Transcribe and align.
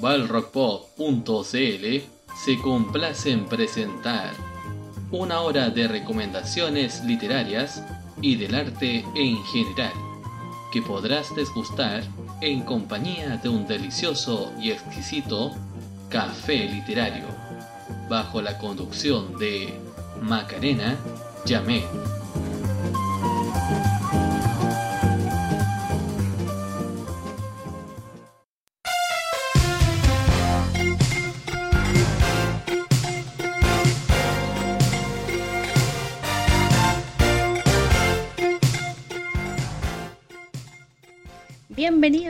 balrockpop.cl 0.00 2.02
se 2.44 2.58
complace 2.62 3.30
en 3.30 3.46
presentar 3.46 4.32
una 5.10 5.40
hora 5.40 5.70
de 5.70 5.88
recomendaciones 5.88 7.02
literarias 7.04 7.82
y 8.20 8.36
del 8.36 8.54
arte 8.54 9.04
en 9.14 9.42
general, 9.44 9.92
que 10.72 10.82
podrás 10.82 11.34
desgustar 11.34 12.02
en 12.40 12.62
compañía 12.62 13.36
de 13.36 13.48
un 13.48 13.66
delicioso 13.66 14.52
y 14.60 14.70
exquisito 14.70 15.52
café 16.10 16.68
literario, 16.68 17.26
bajo 18.08 18.42
la 18.42 18.58
conducción 18.58 19.38
de 19.38 19.78
Macarena 20.20 20.96
Yamé. 21.44 21.84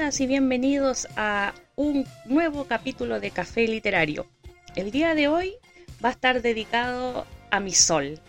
Y 0.07 0.29
bienvenidos 0.29 1.09
a 1.17 1.53
un 1.75 2.07
nuevo 2.27 2.67
capítulo 2.67 3.19
de 3.19 3.33
Café 3.33 3.67
Literario. 3.67 4.25
El 4.77 4.93
día 4.93 5.17
de 5.17 5.27
hoy 5.27 5.57
va 6.03 6.11
a 6.11 6.13
estar 6.13 6.43
dedicado 6.43 7.27
a 7.51 7.59
mi 7.59 7.73
sol. 7.73 8.21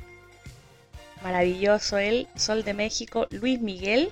Maravilloso 1.22 2.00
el 2.00 2.28
Sol 2.36 2.64
de 2.64 2.74
México, 2.74 3.28
Luis 3.30 3.62
Miguel. 3.62 4.12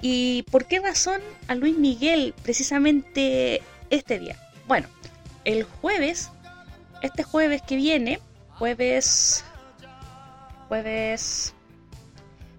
¿Y 0.00 0.44
por 0.44 0.66
qué 0.66 0.78
razón 0.78 1.20
a 1.48 1.56
Luis 1.56 1.76
Miguel 1.76 2.34
precisamente 2.44 3.62
este 3.90 4.20
día? 4.20 4.36
Bueno, 4.68 4.86
el 5.44 5.64
jueves, 5.64 6.30
este 7.02 7.24
jueves 7.24 7.62
que 7.62 7.74
viene, 7.74 8.20
jueves, 8.58 9.44
jueves 10.68 11.52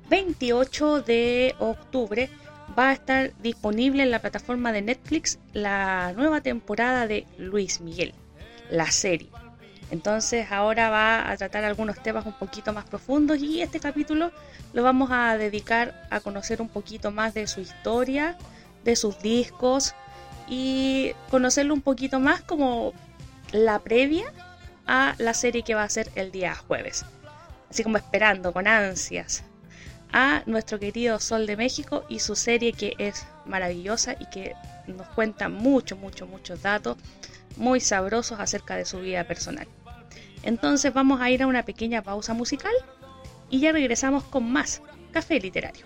28 0.09 1.01
de 1.01 1.55
octubre, 1.59 2.29
va 2.77 2.89
a 2.89 2.93
estar 2.93 3.33
disponible 3.41 4.03
en 4.03 4.11
la 4.11 4.19
plataforma 4.19 4.71
de 4.71 4.81
Netflix 4.81 5.39
la 5.53 6.13
nueva 6.15 6.41
temporada 6.41 7.07
de 7.07 7.25
Luis 7.37 7.81
Miguel, 7.81 8.13
la 8.69 8.91
serie. 8.91 9.29
Entonces 9.91 10.51
ahora 10.51 10.89
va 10.89 11.29
a 11.29 11.37
tratar 11.37 11.63
algunos 11.63 12.01
temas 12.01 12.25
un 12.25 12.33
poquito 12.33 12.73
más 12.73 12.85
profundos 12.85 13.39
y 13.39 13.61
este 13.61 13.79
capítulo 13.79 14.31
lo 14.73 14.81
vamos 14.81 15.09
a 15.11 15.37
dedicar 15.37 16.07
a 16.09 16.19
conocer 16.19 16.61
un 16.61 16.69
poquito 16.69 17.11
más 17.11 17.33
de 17.33 17.47
su 17.47 17.61
historia, 17.61 18.37
de 18.83 18.95
sus 18.95 19.19
discos 19.19 19.93
y 20.47 21.11
conocerlo 21.29 21.73
un 21.73 21.81
poquito 21.81 22.19
más 22.19 22.41
como 22.41 22.93
la 23.51 23.79
previa 23.79 24.25
a 24.87 25.15
la 25.19 25.33
serie 25.33 25.63
que 25.63 25.75
va 25.75 25.83
a 25.83 25.89
ser 25.89 26.09
el 26.15 26.31
día 26.31 26.55
jueves. 26.55 27.05
Así 27.69 27.83
como 27.83 27.97
esperando 27.97 28.51
con 28.51 28.67
ansias 28.67 29.43
a 30.13 30.43
nuestro 30.45 30.79
querido 30.79 31.19
Sol 31.19 31.47
de 31.47 31.57
México 31.57 32.05
y 32.07 32.19
su 32.19 32.35
serie 32.35 32.71
que 32.71 32.93
es 32.99 33.25
maravillosa 33.45 34.15
y 34.19 34.29
que 34.29 34.53
nos 34.87 35.07
cuenta 35.09 35.49
mucho, 35.49 35.97
mucho, 35.97 36.27
muchos 36.27 36.61
datos 36.61 36.97
muy 37.57 37.79
sabrosos 37.79 38.39
acerca 38.39 38.75
de 38.75 38.85
su 38.85 38.99
vida 38.99 39.23
personal. 39.25 39.67
Entonces 40.43 40.93
vamos 40.93 41.19
a 41.19 41.29
ir 41.29 41.41
a 41.41 41.47
una 41.47 41.63
pequeña 41.63 42.01
pausa 42.03 42.33
musical 42.33 42.73
y 43.49 43.59
ya 43.59 43.71
regresamos 43.71 44.23
con 44.23 44.51
más 44.51 44.81
café 45.11 45.39
literario. 45.39 45.85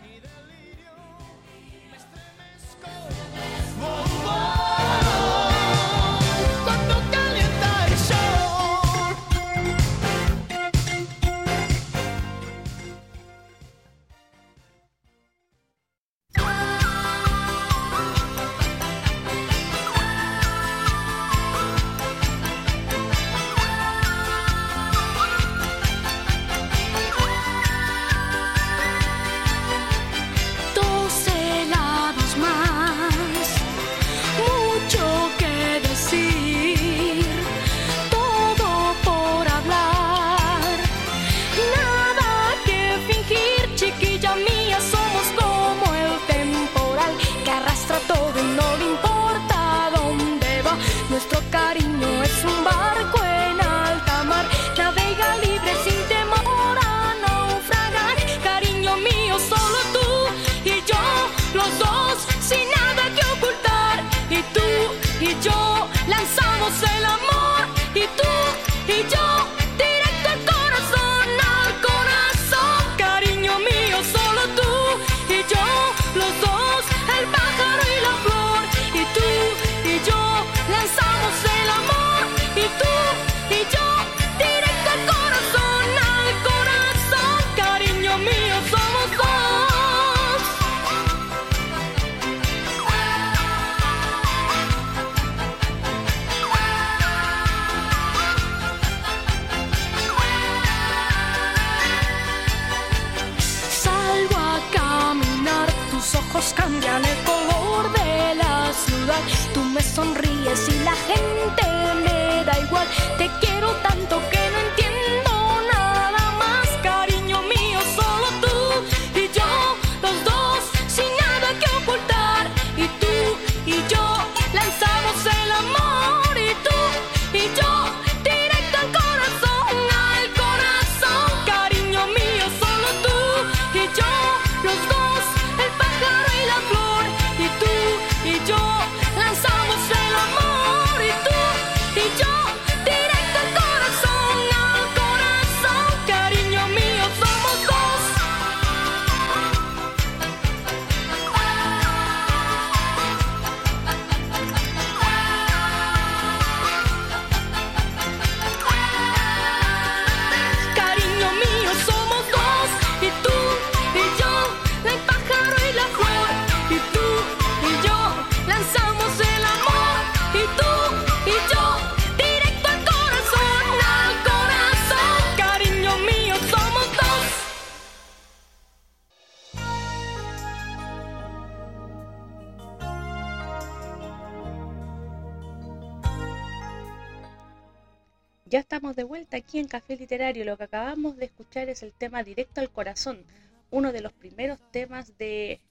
Aquí 189.48 189.60
en 189.60 189.68
Café 189.68 189.96
Literario. 189.96 190.44
Lo 190.44 190.58
que 190.58 190.66
acabamos 190.66 191.16
de 191.16 191.26
escuchar 191.26 191.70
es 191.70 191.82
el 191.82 191.94
tema 191.94 192.22
Directo 192.22 192.60
al 192.60 192.70
Corazón, 192.70 193.24
uno 193.72 193.94
de 193.94 194.02
los 194.02 194.12
primeros 194.12 194.60
temas 194.72 195.18
de 195.18 195.62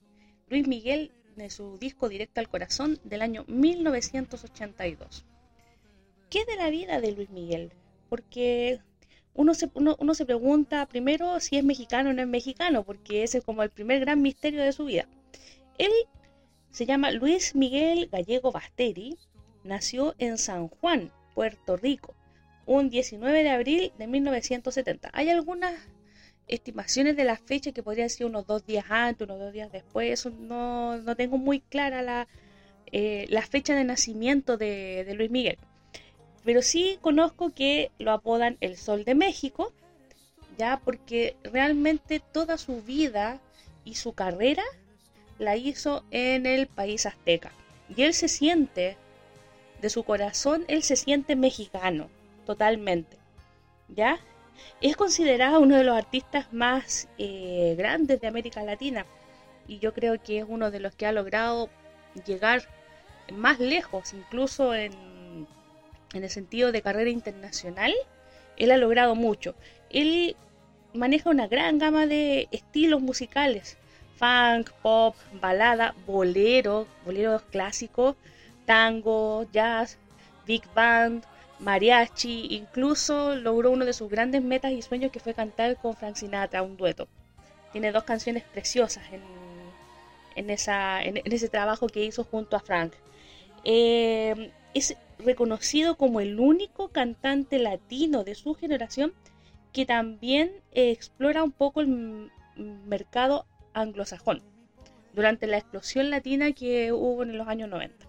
Luis 0.49 0.67
Miguel 0.67 1.11
de 1.35 1.51
su 1.51 1.77
disco 1.77 2.09
Directo 2.09 2.39
al 2.39 2.49
Corazón 2.49 2.99
del 3.03 3.21
año 3.21 3.45
1982. 3.47 5.25
¿Qué 6.31 6.43
de 6.45 6.55
la 6.55 6.71
vida 6.71 6.99
de 6.99 7.11
Luis 7.11 7.29
Miguel? 7.29 7.71
Porque 8.09 8.79
uno 9.35 9.53
se, 9.53 9.69
uno, 9.75 10.15
se 10.15 10.25
pregunta 10.25 10.87
primero 10.87 11.39
si 11.39 11.57
es 11.57 11.63
mexicano 11.63 12.09
o 12.09 12.13
no 12.13 12.23
es 12.23 12.27
mexicano, 12.27 12.83
porque 12.83 13.21
ese 13.21 13.37
es 13.37 13.43
como 13.43 13.61
el 13.61 13.69
primer 13.69 13.99
gran 13.99 14.23
misterio 14.23 14.63
de 14.63 14.71
su 14.71 14.85
vida. 14.85 15.07
Él 15.77 15.91
se 16.71 16.87
llama 16.87 17.11
Luis 17.11 17.53
Miguel 17.53 18.09
Gallego 18.11 18.51
Basteri, 18.51 19.19
nació 19.63 20.15
en 20.17 20.39
San 20.39 20.67
Juan, 20.67 21.11
Puerto 21.35 21.77
Rico, 21.77 22.15
un 22.67 22.89
19 22.89 23.43
de 23.43 23.49
abril 23.49 23.93
de 23.97 24.07
1970. 24.07 25.09
Hay 25.13 25.29
algunas 25.29 25.73
estimaciones 26.47 27.15
de 27.15 27.23
la 27.23 27.37
fecha 27.37 27.71
que 27.71 27.81
podrían 27.81 28.09
ser 28.09 28.27
unos 28.27 28.45
dos 28.45 28.65
días 28.65 28.85
antes, 28.89 29.25
unos 29.25 29.39
dos 29.39 29.53
días 29.53 29.71
después. 29.71 30.25
no, 30.25 30.99
tengo 31.15 31.37
muy 31.37 31.61
clara 31.61 32.01
la, 32.01 32.27
eh, 32.91 33.25
la 33.29 33.41
fecha 33.41 33.73
de 33.73 33.85
nacimiento 33.85 34.57
de, 34.57 35.11
Luis 35.15 35.31
Miguel. 35.31 35.57
Pero 36.43 36.61
sí 36.61 36.99
conozco 37.01 37.49
que 37.49 37.91
lo 37.99 38.11
apodan 38.11 38.57
el 38.59 38.77
Sol 38.77 39.05
de 39.05 39.15
México, 39.15 39.73
ya 40.57 40.81
porque 40.83 41.35
realmente 41.43 42.19
toda 42.19 42.57
su 42.57 42.81
vida 42.81 43.39
y 43.85 43.95
su 43.95 44.13
carrera 44.13 44.63
la 45.39 45.55
hizo 45.55 46.03
en 46.11 46.45
el 46.45 46.67
país 46.67 47.05
azteca. 47.05 47.51
Y 47.95 48.03
él 48.03 48.13
se 48.13 48.27
siente, 48.27 48.97
de 49.81 49.89
su 49.89 50.03
corazón, 50.03 50.65
él 50.67 50.83
se 50.83 50.97
siente 50.97 51.35
mexicano 51.35 52.09
totalmente. 52.47 53.17
¿Ya? 53.89 54.17
Es 54.81 54.95
considerado 54.95 55.59
uno 55.59 55.75
de 55.77 55.83
los 55.83 55.95
artistas 55.95 56.51
más 56.51 57.07
eh, 57.19 57.75
grandes 57.77 58.19
de 58.19 58.27
América 58.27 58.63
Latina 58.63 59.05
y 59.67 59.79
yo 59.79 59.93
creo 59.93 60.21
que 60.21 60.39
es 60.39 60.45
uno 60.47 60.71
de 60.71 60.79
los 60.79 60.95
que 60.95 61.05
ha 61.05 61.11
logrado 61.11 61.69
llegar 62.25 62.63
más 63.31 63.59
lejos, 63.59 64.13
incluso 64.13 64.73
en, 64.73 65.45
en 66.13 66.23
el 66.23 66.29
sentido 66.29 66.71
de 66.71 66.81
carrera 66.81 67.09
internacional. 67.09 67.93
Él 68.55 68.71
ha 68.71 68.77
logrado 68.77 69.13
mucho. 69.13 69.53
Él 69.89 70.35
maneja 70.93 71.29
una 71.29 71.47
gran 71.47 71.77
gama 71.77 72.07
de 72.07 72.47
estilos 72.51 73.01
musicales. 73.01 73.77
Funk, 74.15 74.71
pop, 74.81 75.15
balada, 75.41 75.93
bolero, 76.07 76.87
boleros 77.05 77.43
clásicos, 77.51 78.15
tango, 78.65 79.45
jazz, 79.51 79.99
big 80.47 80.63
band, 80.73 81.23
mariachi, 81.59 82.47
incluso 82.55 83.35
logró 83.35 83.71
uno 83.71 83.85
de 83.85 83.93
sus 83.93 84.09
grandes 84.09 84.43
metas 84.43 84.71
y 84.71 84.81
sueños 84.81 85.11
que 85.11 85.19
fue 85.19 85.33
cantar 85.33 85.77
con 85.77 85.95
Frank 85.95 86.15
Sinatra, 86.15 86.61
un 86.61 86.77
dueto. 86.77 87.07
Tiene 87.71 87.91
dos 87.91 88.03
canciones 88.03 88.43
preciosas 88.43 89.03
en, 89.11 90.49
ese 90.49 91.49
trabajo 91.49 91.87
que 91.87 92.03
hizo 92.03 92.23
junto 92.23 92.55
a 92.55 92.59
Frank. 92.59 92.93
Eh, 93.63 94.51
es 94.73 94.95
reconocido 95.19 95.97
como 95.97 96.19
el 96.19 96.39
único 96.39 96.89
cantante 96.89 97.57
latino 97.59 98.23
de 98.23 98.35
su 98.35 98.53
generación 98.53 99.13
que 99.73 99.85
también 99.85 100.51
explora 100.71 101.43
un 101.43 101.51
poco 101.51 101.81
el 101.81 102.31
mercado 102.55 103.45
anglosajón 103.73 104.41
durante 105.13 105.47
la 105.47 105.57
explosión 105.57 106.09
latina 106.11 106.51
que 106.51 106.93
hubo 106.93 107.23
en 107.23 107.37
los 107.37 107.47
años 107.47 107.69
90. 107.69 108.07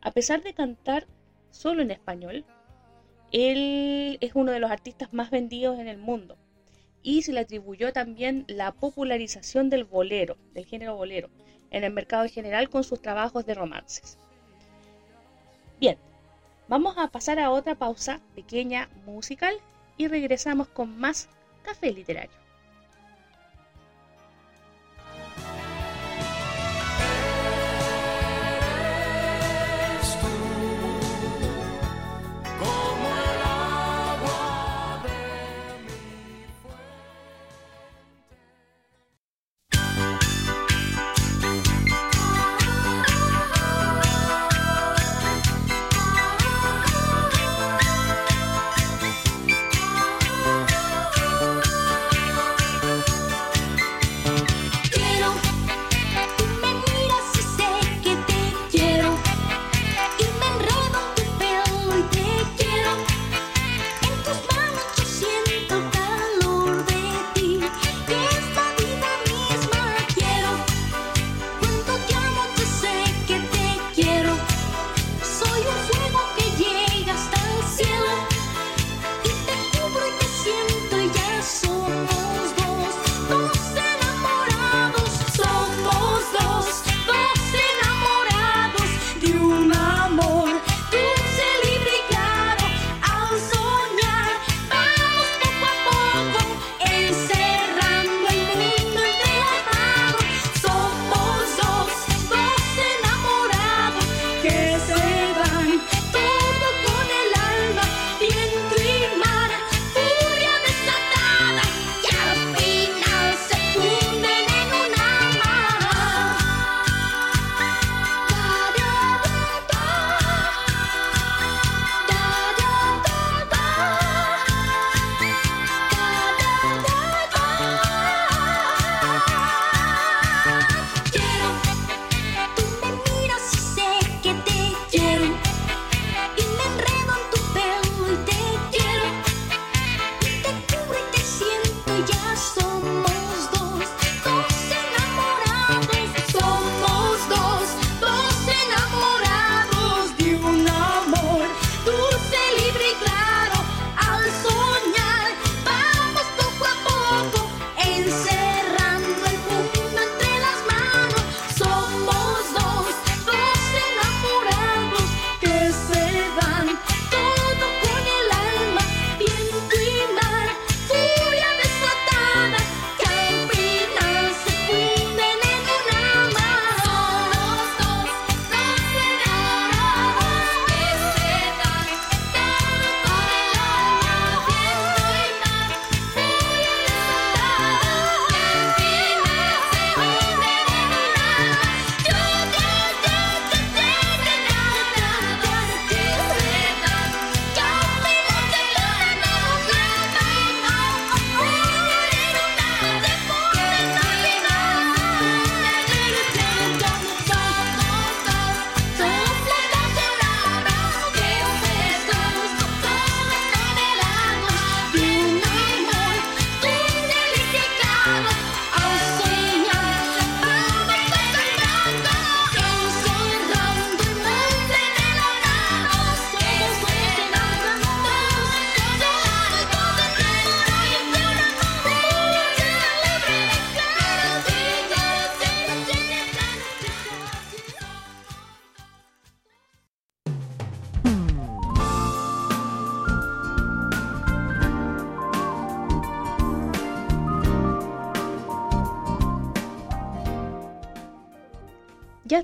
A 0.00 0.10
pesar 0.10 0.42
de 0.42 0.54
cantar 0.54 1.06
solo 1.50 1.82
en 1.82 1.90
español. 1.90 2.44
Él 3.32 4.18
es 4.20 4.32
uno 4.34 4.52
de 4.52 4.60
los 4.60 4.70
artistas 4.70 5.12
más 5.12 5.30
vendidos 5.30 5.78
en 5.78 5.88
el 5.88 5.98
mundo 5.98 6.36
y 7.02 7.22
se 7.22 7.32
le 7.32 7.40
atribuyó 7.40 7.92
también 7.92 8.44
la 8.48 8.72
popularización 8.72 9.70
del 9.70 9.84
bolero, 9.84 10.36
del 10.54 10.66
género 10.66 10.96
bolero, 10.96 11.30
en 11.70 11.84
el 11.84 11.92
mercado 11.92 12.24
en 12.24 12.30
general 12.30 12.68
con 12.70 12.84
sus 12.84 13.00
trabajos 13.00 13.46
de 13.46 13.54
romances. 13.54 14.18
Bien, 15.80 15.98
vamos 16.68 16.96
a 16.98 17.08
pasar 17.08 17.38
a 17.38 17.50
otra 17.50 17.74
pausa 17.74 18.20
pequeña 18.34 18.88
musical 19.06 19.54
y 19.96 20.08
regresamos 20.08 20.68
con 20.68 20.98
más 20.98 21.28
café 21.62 21.92
literario. 21.92 22.47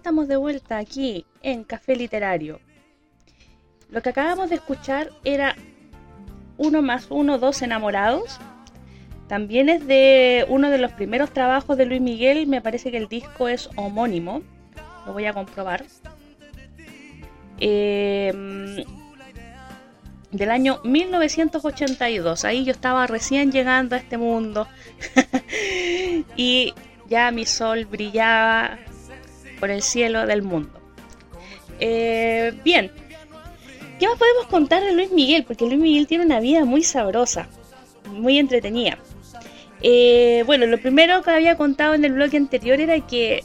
Estamos 0.04 0.28
de 0.28 0.36
vuelta 0.36 0.76
aquí 0.76 1.24
en 1.40 1.64
Café 1.64 1.96
Literario. 1.96 2.60
Lo 3.88 4.02
que 4.02 4.10
acabamos 4.10 4.50
de 4.50 4.56
escuchar 4.56 5.08
era 5.24 5.56
Uno 6.58 6.82
más 6.82 7.06
uno, 7.08 7.38
dos 7.38 7.62
enamorados. 7.62 8.38
También 9.28 9.70
es 9.70 9.86
de 9.86 10.44
uno 10.50 10.68
de 10.68 10.76
los 10.76 10.92
primeros 10.92 11.30
trabajos 11.30 11.78
de 11.78 11.86
Luis 11.86 12.02
Miguel, 12.02 12.46
me 12.46 12.60
parece 12.60 12.90
que 12.90 12.98
el 12.98 13.08
disco 13.08 13.48
es 13.48 13.70
homónimo. 13.76 14.42
Lo 15.06 15.14
voy 15.14 15.24
a 15.24 15.32
comprobar. 15.32 15.86
Em, 17.58 18.84
del 20.32 20.50
año 20.50 20.80
1982. 20.84 22.44
Ahí 22.44 22.66
yo 22.66 22.72
estaba 22.72 23.06
recién 23.06 23.50
llegando 23.50 23.96
a 23.96 24.00
este 24.00 24.18
mundo 24.18 24.68
y 26.36 26.74
ya 27.08 27.30
mi 27.30 27.46
sol 27.46 27.86
brillaba 27.86 28.78
por 29.64 29.70
el 29.70 29.80
cielo 29.80 30.26
del 30.26 30.42
mundo. 30.42 30.78
Eh, 31.80 32.52
bien, 32.62 32.90
¿qué 33.98 34.06
más 34.06 34.18
podemos 34.18 34.46
contar 34.48 34.84
de 34.84 34.92
Luis 34.92 35.10
Miguel? 35.10 35.44
Porque 35.44 35.64
Luis 35.64 35.78
Miguel 35.78 36.06
tiene 36.06 36.26
una 36.26 36.38
vida 36.38 36.66
muy 36.66 36.82
sabrosa, 36.82 37.48
muy 38.10 38.38
entretenida. 38.38 38.98
Eh, 39.80 40.42
bueno, 40.44 40.66
lo 40.66 40.78
primero 40.78 41.22
que 41.22 41.30
había 41.30 41.56
contado 41.56 41.94
en 41.94 42.04
el 42.04 42.12
blog 42.12 42.36
anterior 42.36 42.78
era 42.78 43.00
que 43.00 43.42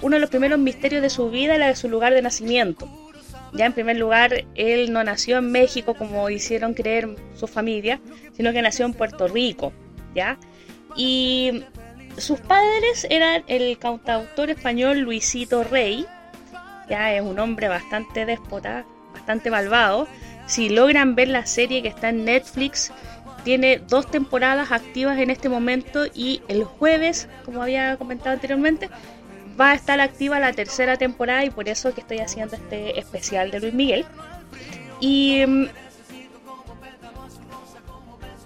uno 0.00 0.16
de 0.16 0.20
los 0.20 0.30
primeros 0.30 0.58
misterios 0.58 1.02
de 1.02 1.10
su 1.10 1.28
vida 1.28 1.54
era 1.54 1.76
su 1.76 1.90
lugar 1.90 2.14
de 2.14 2.22
nacimiento. 2.22 2.88
Ya 3.52 3.66
en 3.66 3.74
primer 3.74 3.98
lugar, 3.98 4.46
él 4.54 4.90
no 4.90 5.04
nació 5.04 5.36
en 5.36 5.52
México 5.52 5.92
como 5.92 6.30
hicieron 6.30 6.72
creer 6.72 7.14
su 7.34 7.46
familia, 7.46 8.00
sino 8.32 8.54
que 8.54 8.62
nació 8.62 8.86
en 8.86 8.94
Puerto 8.94 9.28
Rico, 9.28 9.74
¿ya? 10.14 10.38
Y 10.96 11.62
sus 12.18 12.40
padres 12.40 13.06
eran 13.10 13.44
el 13.46 13.78
cantautor 13.78 14.50
español 14.50 15.00
Luisito 15.00 15.64
Rey, 15.64 16.06
ya 16.88 17.12
es 17.14 17.22
un 17.22 17.38
hombre 17.38 17.68
bastante 17.68 18.26
déspota, 18.26 18.84
bastante 19.12 19.50
malvado. 19.50 20.08
Si 20.46 20.68
logran 20.68 21.14
ver 21.14 21.28
la 21.28 21.46
serie 21.46 21.82
que 21.82 21.88
está 21.88 22.10
en 22.10 22.24
Netflix, 22.24 22.92
tiene 23.44 23.78
dos 23.78 24.10
temporadas 24.10 24.72
activas 24.72 25.18
en 25.18 25.30
este 25.30 25.48
momento 25.48 26.06
y 26.14 26.42
el 26.48 26.64
jueves, 26.64 27.28
como 27.44 27.62
había 27.62 27.96
comentado 27.96 28.30
anteriormente, 28.30 28.88
va 29.60 29.70
a 29.70 29.74
estar 29.74 30.00
activa 30.00 30.38
la 30.38 30.52
tercera 30.52 30.96
temporada 30.96 31.44
y 31.44 31.50
por 31.50 31.68
eso 31.68 31.94
que 31.94 32.00
estoy 32.00 32.18
haciendo 32.18 32.56
este 32.56 32.98
especial 32.98 33.50
de 33.50 33.60
Luis 33.60 33.74
Miguel. 33.74 34.04
Y 35.00 35.44
mm, 35.46 35.66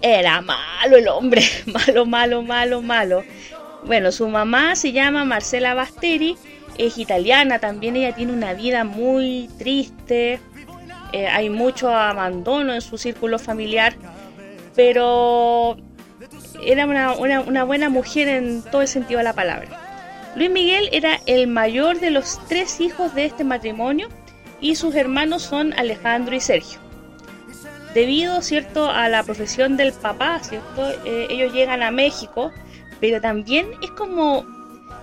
era 0.01 0.41
malo 0.41 0.97
el 0.97 1.07
hombre, 1.07 1.43
malo, 1.65 2.05
malo, 2.05 2.41
malo, 2.41 2.81
malo. 2.81 3.23
Bueno, 3.85 4.11
su 4.11 4.27
mamá 4.27 4.75
se 4.75 4.91
llama 4.91 5.25
Marcela 5.25 5.73
Basteri, 5.73 6.37
es 6.77 6.97
italiana 6.97 7.59
también, 7.59 7.95
ella 7.95 8.15
tiene 8.15 8.33
una 8.33 8.53
vida 8.53 8.83
muy 8.83 9.49
triste, 9.57 10.39
eh, 11.13 11.27
hay 11.27 11.49
mucho 11.49 11.89
abandono 11.89 12.73
en 12.73 12.81
su 12.81 12.97
círculo 12.97 13.39
familiar, 13.39 13.95
pero 14.75 15.77
era 16.63 16.85
una, 16.85 17.13
una 17.13 17.63
buena 17.63 17.89
mujer 17.89 18.27
en 18.27 18.61
todo 18.63 18.81
el 18.81 18.87
sentido 18.87 19.17
de 19.17 19.23
la 19.25 19.33
palabra. 19.33 19.67
Luis 20.35 20.49
Miguel 20.49 20.87
era 20.93 21.19
el 21.25 21.47
mayor 21.47 21.99
de 21.99 22.11
los 22.11 22.39
tres 22.47 22.79
hijos 22.79 23.13
de 23.15 23.25
este 23.25 23.43
matrimonio 23.43 24.07
y 24.61 24.75
sus 24.75 24.95
hermanos 24.95 25.41
son 25.41 25.73
Alejandro 25.73 26.35
y 26.35 26.39
Sergio. 26.39 26.79
Debido, 27.93 28.41
cierto, 28.41 28.89
a 28.89 29.09
la 29.09 29.23
profesión 29.23 29.75
del 29.75 29.91
papá, 29.91 30.39
cierto, 30.41 30.89
eh, 31.03 31.27
ellos 31.29 31.51
llegan 31.51 31.83
a 31.83 31.91
México, 31.91 32.51
pero 33.01 33.19
también 33.19 33.67
es 33.81 33.91
como 33.91 34.45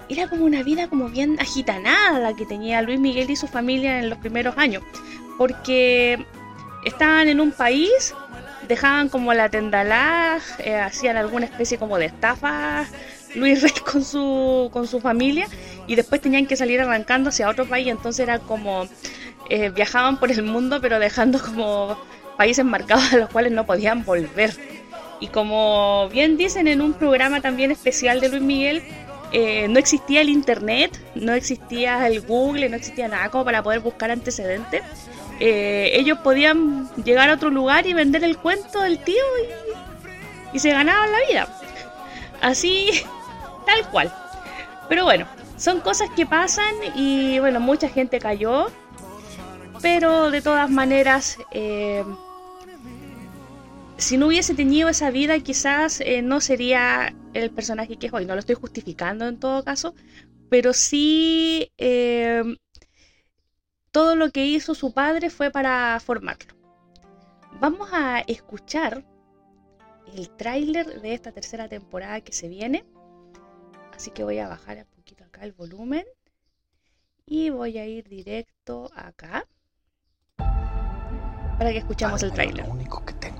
era 0.08 0.28
como 0.28 0.44
una 0.44 0.62
vida 0.62 0.88
como 0.88 1.08
bien 1.08 1.36
agitanada 1.38 2.18
la 2.18 2.34
que 2.34 2.46
tenía 2.46 2.80
Luis 2.80 2.98
Miguel 2.98 3.30
y 3.30 3.36
su 3.36 3.46
familia 3.46 3.98
en 3.98 4.08
los 4.08 4.18
primeros 4.18 4.56
años, 4.56 4.82
porque 5.36 6.24
estaban 6.84 7.28
en 7.28 7.40
un 7.40 7.52
país, 7.52 8.14
dejaban 8.66 9.10
como 9.10 9.34
la 9.34 9.50
tendalá, 9.50 10.38
eh, 10.58 10.76
hacían 10.76 11.16
alguna 11.16 11.44
especie 11.44 11.78
como 11.78 11.98
de 11.98 12.06
estafa 12.06 12.86
Luis 13.34 13.60
Rey 13.60 13.72
con 13.84 14.02
su, 14.02 14.70
con 14.72 14.86
su 14.86 15.00
familia 15.00 15.46
y 15.86 15.94
después 15.94 16.20
tenían 16.20 16.46
que 16.46 16.56
salir 16.56 16.80
arrancando 16.80 17.28
hacia 17.28 17.48
otro 17.48 17.66
país, 17.66 17.88
entonces 17.88 18.20
era 18.20 18.38
como 18.38 18.88
eh, 19.50 19.70
viajaban 19.70 20.18
por 20.18 20.30
el 20.30 20.42
mundo 20.42 20.80
pero 20.80 20.98
dejando 20.98 21.38
como 21.38 21.98
países 22.38 22.64
marcados 22.64 23.12
a 23.12 23.16
los 23.18 23.28
cuales 23.28 23.52
no 23.52 23.66
podían 23.66 24.04
volver. 24.04 24.54
Y 25.20 25.28
como 25.28 26.08
bien 26.10 26.36
dicen 26.36 26.68
en 26.68 26.80
un 26.80 26.94
programa 26.94 27.40
también 27.40 27.70
especial 27.70 28.20
de 28.20 28.28
Luis 28.28 28.42
Miguel, 28.42 28.82
eh, 29.32 29.68
no 29.68 29.78
existía 29.78 30.22
el 30.22 30.30
internet, 30.30 30.98
no 31.14 31.34
existía 31.34 32.06
el 32.06 32.22
Google, 32.22 32.68
no 32.68 32.76
existía 32.76 33.08
nada 33.08 33.28
como 33.30 33.44
para 33.44 33.62
poder 33.62 33.80
buscar 33.80 34.10
antecedentes. 34.10 34.82
Eh, 35.40 35.90
ellos 35.94 36.18
podían 36.18 36.88
llegar 37.04 37.28
a 37.28 37.34
otro 37.34 37.50
lugar 37.50 37.86
y 37.86 37.92
vender 37.92 38.24
el 38.24 38.38
cuento 38.38 38.80
del 38.80 38.98
tío 38.98 39.22
y, 40.52 40.58
se 40.58 40.70
ganaban 40.70 41.12
la 41.12 41.18
vida. 41.30 41.48
Así 42.40 42.90
tal 43.66 43.88
cual. 43.90 44.12
Pero 44.88 45.04
bueno, 45.04 45.26
son 45.56 45.80
cosas 45.80 46.08
que 46.16 46.24
pasan 46.24 46.74
y 46.94 47.38
bueno, 47.38 47.60
mucha 47.60 47.88
gente 47.88 48.18
cayó. 48.18 48.68
Pero 49.82 50.30
de 50.30 50.42
todas 50.42 50.68
maneras, 50.70 51.38
eh, 51.52 52.02
si 53.98 54.16
no 54.16 54.28
hubiese 54.28 54.54
tenido 54.54 54.88
esa 54.88 55.10
vida, 55.10 55.38
quizás 55.40 56.00
eh, 56.00 56.22
no 56.22 56.40
sería 56.40 57.14
el 57.34 57.50
personaje 57.50 57.96
que 57.96 58.06
es 58.06 58.12
hoy. 58.12 58.24
No 58.24 58.34
lo 58.34 58.40
estoy 58.40 58.54
justificando 58.54 59.26
en 59.26 59.38
todo 59.38 59.64
caso, 59.64 59.94
pero 60.48 60.72
sí 60.72 61.72
eh, 61.76 62.42
todo 63.90 64.14
lo 64.16 64.30
que 64.30 64.46
hizo 64.46 64.74
su 64.74 64.94
padre 64.94 65.30
fue 65.30 65.50
para 65.50 65.98
formarlo. 66.00 66.54
Vamos 67.60 67.90
a 67.92 68.20
escuchar 68.20 69.04
el 70.14 70.30
tráiler 70.30 71.00
de 71.00 71.14
esta 71.14 71.32
tercera 71.32 71.68
temporada 71.68 72.20
que 72.20 72.32
se 72.32 72.48
viene. 72.48 72.84
Así 73.94 74.12
que 74.12 74.22
voy 74.22 74.38
a 74.38 74.46
bajar 74.46 74.78
un 74.78 74.96
poquito 74.96 75.24
acá 75.24 75.42
el 75.42 75.52
volumen. 75.52 76.04
Y 77.26 77.50
voy 77.50 77.76
a 77.78 77.84
ir 77.84 78.08
directo 78.08 78.90
acá. 78.94 79.44
Para 80.36 81.72
que 81.72 81.78
escuchemos 81.78 82.22
el 82.22 82.32
trailer. 82.32 82.64
Lo 82.64 82.72
único 82.72 83.04
que 83.04 83.12
tengo. 83.14 83.37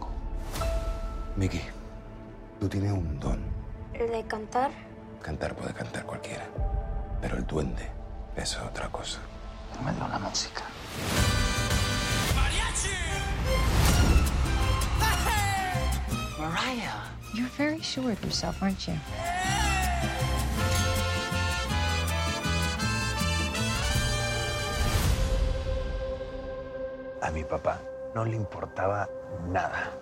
Mickey, 1.38 1.62
tú 2.58 2.68
tienes 2.68 2.90
un 2.90 3.20
don. 3.20 3.38
¿El 3.94 4.10
de 4.10 4.24
cantar? 4.24 4.72
Cantar 5.22 5.54
puede 5.54 5.72
cantar 5.72 6.04
cualquiera. 6.04 6.42
Pero 7.20 7.36
el 7.36 7.46
duende, 7.46 7.88
eso 8.34 8.58
es 8.58 8.66
otra 8.66 8.88
cosa. 8.88 9.20
Me 9.84 9.92
dio 9.92 10.08
la 10.08 10.18
música. 10.18 10.64
Mariah, 16.40 17.04
you're 17.32 17.48
very 17.56 17.80
sure 17.82 18.10
of 18.10 18.20
yourself, 18.24 18.60
aren't 18.60 18.88
you? 18.88 18.94
A 27.22 27.30
mi 27.30 27.44
papá 27.44 27.80
no 28.12 28.24
le 28.24 28.34
importaba 28.34 29.08
nada 29.46 29.92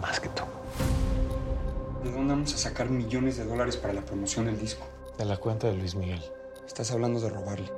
más 0.00 0.20
que 0.20 0.28
tú. 0.30 0.42
¿De 2.02 2.10
dónde 2.10 2.34
vamos 2.34 2.54
a 2.54 2.58
sacar 2.58 2.88
millones 2.88 3.36
de 3.36 3.44
dólares 3.44 3.76
para 3.76 3.92
la 3.92 4.00
promoción 4.02 4.46
del 4.46 4.58
disco? 4.58 4.86
De 5.18 5.24
la 5.24 5.36
cuenta 5.36 5.66
de 5.66 5.74
Luis 5.74 5.94
Miguel. 5.94 6.22
Estás 6.66 6.90
hablando 6.92 7.20
de 7.20 7.28
robarle. 7.28 7.70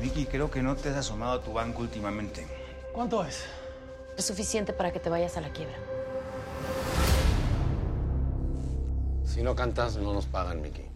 Vicky, 0.00 0.26
creo 0.26 0.50
que 0.50 0.62
no 0.62 0.74
te 0.76 0.88
has 0.88 0.96
asomado 0.96 1.32
a 1.32 1.42
tu 1.42 1.52
banco 1.52 1.82
últimamente. 1.82 2.46
¿Cuánto 2.92 3.24
es? 3.24 3.44
Lo 4.16 4.22
suficiente 4.22 4.72
para 4.72 4.92
que 4.92 5.00
te 5.00 5.10
vayas 5.10 5.36
a 5.36 5.40
la 5.40 5.52
quiebra. 5.52 5.76
Si 9.24 9.42
no 9.42 9.54
cantas, 9.54 9.96
no 9.96 10.14
nos 10.14 10.24
pagan, 10.24 10.62
Mickey. 10.62 10.86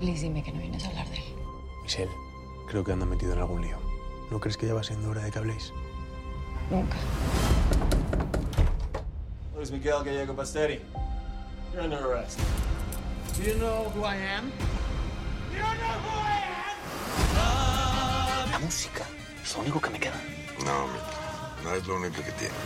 Liz, 0.00 0.20
dime 0.20 0.42
que 0.42 0.52
no 0.52 0.60
vienes 0.60 0.84
a 0.84 0.88
hablar 0.88 1.08
de 1.08 1.16
él. 1.16 1.22
Michelle, 1.82 2.12
creo 2.68 2.84
que 2.84 2.92
anda 2.92 3.06
metido 3.06 3.32
en 3.32 3.38
algún 3.38 3.62
lío. 3.62 3.87
¿No 4.30 4.38
crees 4.40 4.56
que 4.56 4.66
ya 4.66 4.74
va 4.74 4.82
siendo 4.82 5.10
hora 5.10 5.22
de 5.22 5.30
que 5.30 5.38
habléis? 5.38 5.72
Nunca. 6.70 6.96
Luis 9.56 9.70
Miguel 9.70 10.04
Gallego 10.04 10.34
Basteri. 10.34 10.80
You're 11.72 11.82
under 11.82 11.98
arrest. 11.98 12.38
Do 13.36 13.42
you 13.42 13.54
know 13.58 13.90
who 13.94 14.04
I 14.04 14.16
am? 14.16 14.52
You 15.52 15.58
know 15.58 15.98
who 16.04 16.18
I 16.20 16.38
La 18.52 18.58
música 18.58 19.04
es 19.42 19.54
lo 19.54 19.62
único 19.62 19.80
que 19.80 19.90
me 19.90 19.98
queda. 19.98 20.20
No. 20.64 20.86
No 21.64 21.74
es 21.74 21.86
lo 21.86 21.96
único 21.96 22.22
que 22.22 22.32
tienes. 22.32 22.56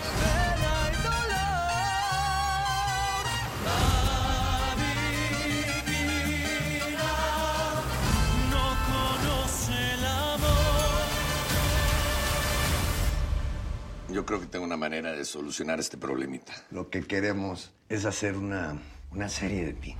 Creo 14.25 14.41
que 14.41 14.47
tengo 14.47 14.65
una 14.65 14.77
manera 14.77 15.13
de 15.13 15.25
solucionar 15.25 15.81
este 15.81 15.97
problemita. 15.97 16.53
Lo 16.71 16.91
que 16.91 17.03
queremos 17.03 17.73
es 17.89 18.05
hacer 18.05 18.37
una, 18.37 18.81
una 19.11 19.29
serie 19.29 19.65
de 19.65 19.73
ti. 19.73 19.97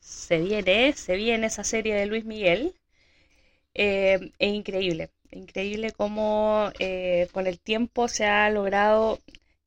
Se 0.00 0.38
viene, 0.38 0.92
se 0.94 1.16
viene 1.16 1.46
esa 1.46 1.64
serie 1.64 1.94
de 1.94 2.06
Luis 2.06 2.24
Miguel. 2.24 2.74
Eh, 3.74 4.32
es 4.38 4.54
increíble, 4.54 5.10
increíble 5.30 5.90
cómo 5.92 6.70
eh, 6.78 7.28
con 7.32 7.46
el 7.46 7.58
tiempo 7.60 8.08
se 8.08 8.26
ha 8.26 8.48
logrado 8.50 9.18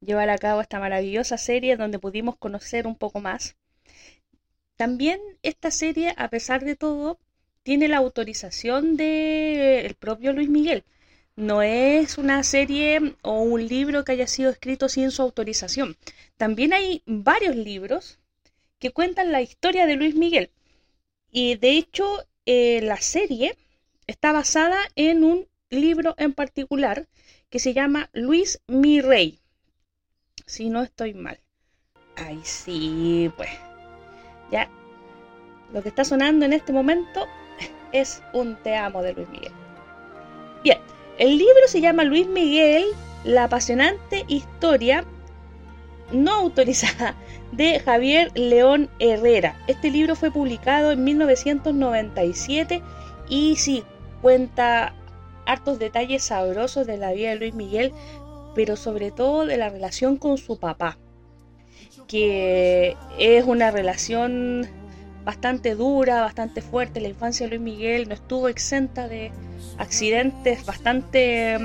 llevar 0.01 0.29
a 0.29 0.37
cabo 0.37 0.61
esta 0.61 0.79
maravillosa 0.79 1.37
serie 1.37 1.77
donde 1.77 1.99
pudimos 1.99 2.37
conocer 2.37 2.87
un 2.87 2.95
poco 2.95 3.19
más 3.19 3.55
también 4.77 5.19
esta 5.41 5.71
serie, 5.71 6.13
a 6.17 6.29
pesar 6.29 6.63
de 6.63 6.75
todo, 6.75 7.19
tiene 7.63 7.87
la 7.87 7.97
autorización 7.97 8.95
del 8.95 9.95
propio 9.95 10.33
Luis 10.33 10.49
Miguel. 10.49 10.83
No 11.35 11.61
es 11.61 12.17
una 12.17 12.43
serie 12.43 13.15
o 13.23 13.41
un 13.41 13.67
libro 13.67 14.03
que 14.03 14.13
haya 14.13 14.27
sido 14.27 14.49
escrito 14.49 14.87
sin 14.87 15.11
su 15.11 15.21
autorización. 15.23 15.97
También 16.37 16.73
hay 16.73 17.01
varios 17.05 17.55
libros 17.55 18.19
que 18.79 18.91
cuentan 18.91 19.31
la 19.31 19.41
historia 19.41 19.87
de 19.87 19.95
Luis 19.95 20.15
Miguel. 20.15 20.51
Y 21.31 21.55
de 21.55 21.71
hecho, 21.71 22.25
eh, 22.45 22.79
la 22.81 22.97
serie 22.97 23.57
está 24.05 24.31
basada 24.31 24.77
en 24.95 25.23
un 25.23 25.47
libro 25.69 26.15
en 26.17 26.33
particular 26.33 27.07
que 27.49 27.59
se 27.59 27.73
llama 27.73 28.09
Luis 28.13 28.61
mi 28.67 29.01
Rey. 29.01 29.39
Si 30.45 30.69
no 30.69 30.83
estoy 30.83 31.13
mal. 31.13 31.39
Ay, 32.15 32.39
sí, 32.43 33.31
pues. 33.35 33.66
Ya. 34.51 34.69
Lo 35.73 35.81
que 35.83 35.89
está 35.89 36.03
sonando 36.03 36.45
en 36.45 36.53
este 36.53 36.73
momento 36.73 37.25
es 37.91 38.21
un 38.33 38.55
te 38.57 38.75
amo 38.75 39.01
de 39.01 39.13
Luis 39.13 39.29
Miguel. 39.29 39.51
Bien, 40.63 40.77
el 41.17 41.37
libro 41.37 41.67
se 41.67 41.81
llama 41.81 42.03
Luis 42.03 42.27
Miguel, 42.27 42.85
la 43.23 43.45
apasionante 43.45 44.25
historia 44.27 45.03
no 46.11 46.33
autorizada 46.33 47.15
de 47.51 47.79
Javier 47.79 48.31
León 48.35 48.89
Herrera. 48.99 49.55
Este 49.67 49.91
libro 49.91 50.15
fue 50.15 50.31
publicado 50.31 50.91
en 50.91 51.03
1997 51.03 52.81
y 53.29 53.55
sí, 53.57 53.83
cuenta 54.21 54.93
hartos 55.45 55.79
detalles 55.79 56.23
sabrosos 56.23 56.87
de 56.87 56.97
la 56.97 57.11
vida 57.11 57.29
de 57.29 57.35
Luis 57.37 57.53
Miguel, 57.53 57.93
pero 58.55 58.75
sobre 58.75 59.11
todo 59.11 59.45
de 59.45 59.57
la 59.57 59.69
relación 59.69 60.17
con 60.17 60.37
su 60.37 60.59
papá, 60.59 60.97
que 62.07 62.95
es 63.19 63.45
una 63.45 63.71
relación 63.71 64.67
bastante 65.25 65.75
dura, 65.75 66.21
bastante 66.21 66.61
fuerte. 66.61 67.01
La 67.01 67.09
infancia 67.09 67.45
de 67.45 67.57
Luis 67.57 67.61
Miguel 67.61 68.07
no 68.07 68.13
estuvo 68.13 68.47
exenta 68.47 69.07
de 69.07 69.31
accidentes 69.77 70.65
bastante, 70.65 71.57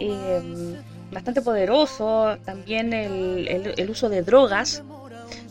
eh, 0.00 0.80
bastante 1.12 1.42
poderosos. 1.42 2.42
También 2.44 2.92
el, 2.92 3.74
el 3.76 3.90
uso 3.90 4.08
de 4.08 4.22
drogas 4.22 4.82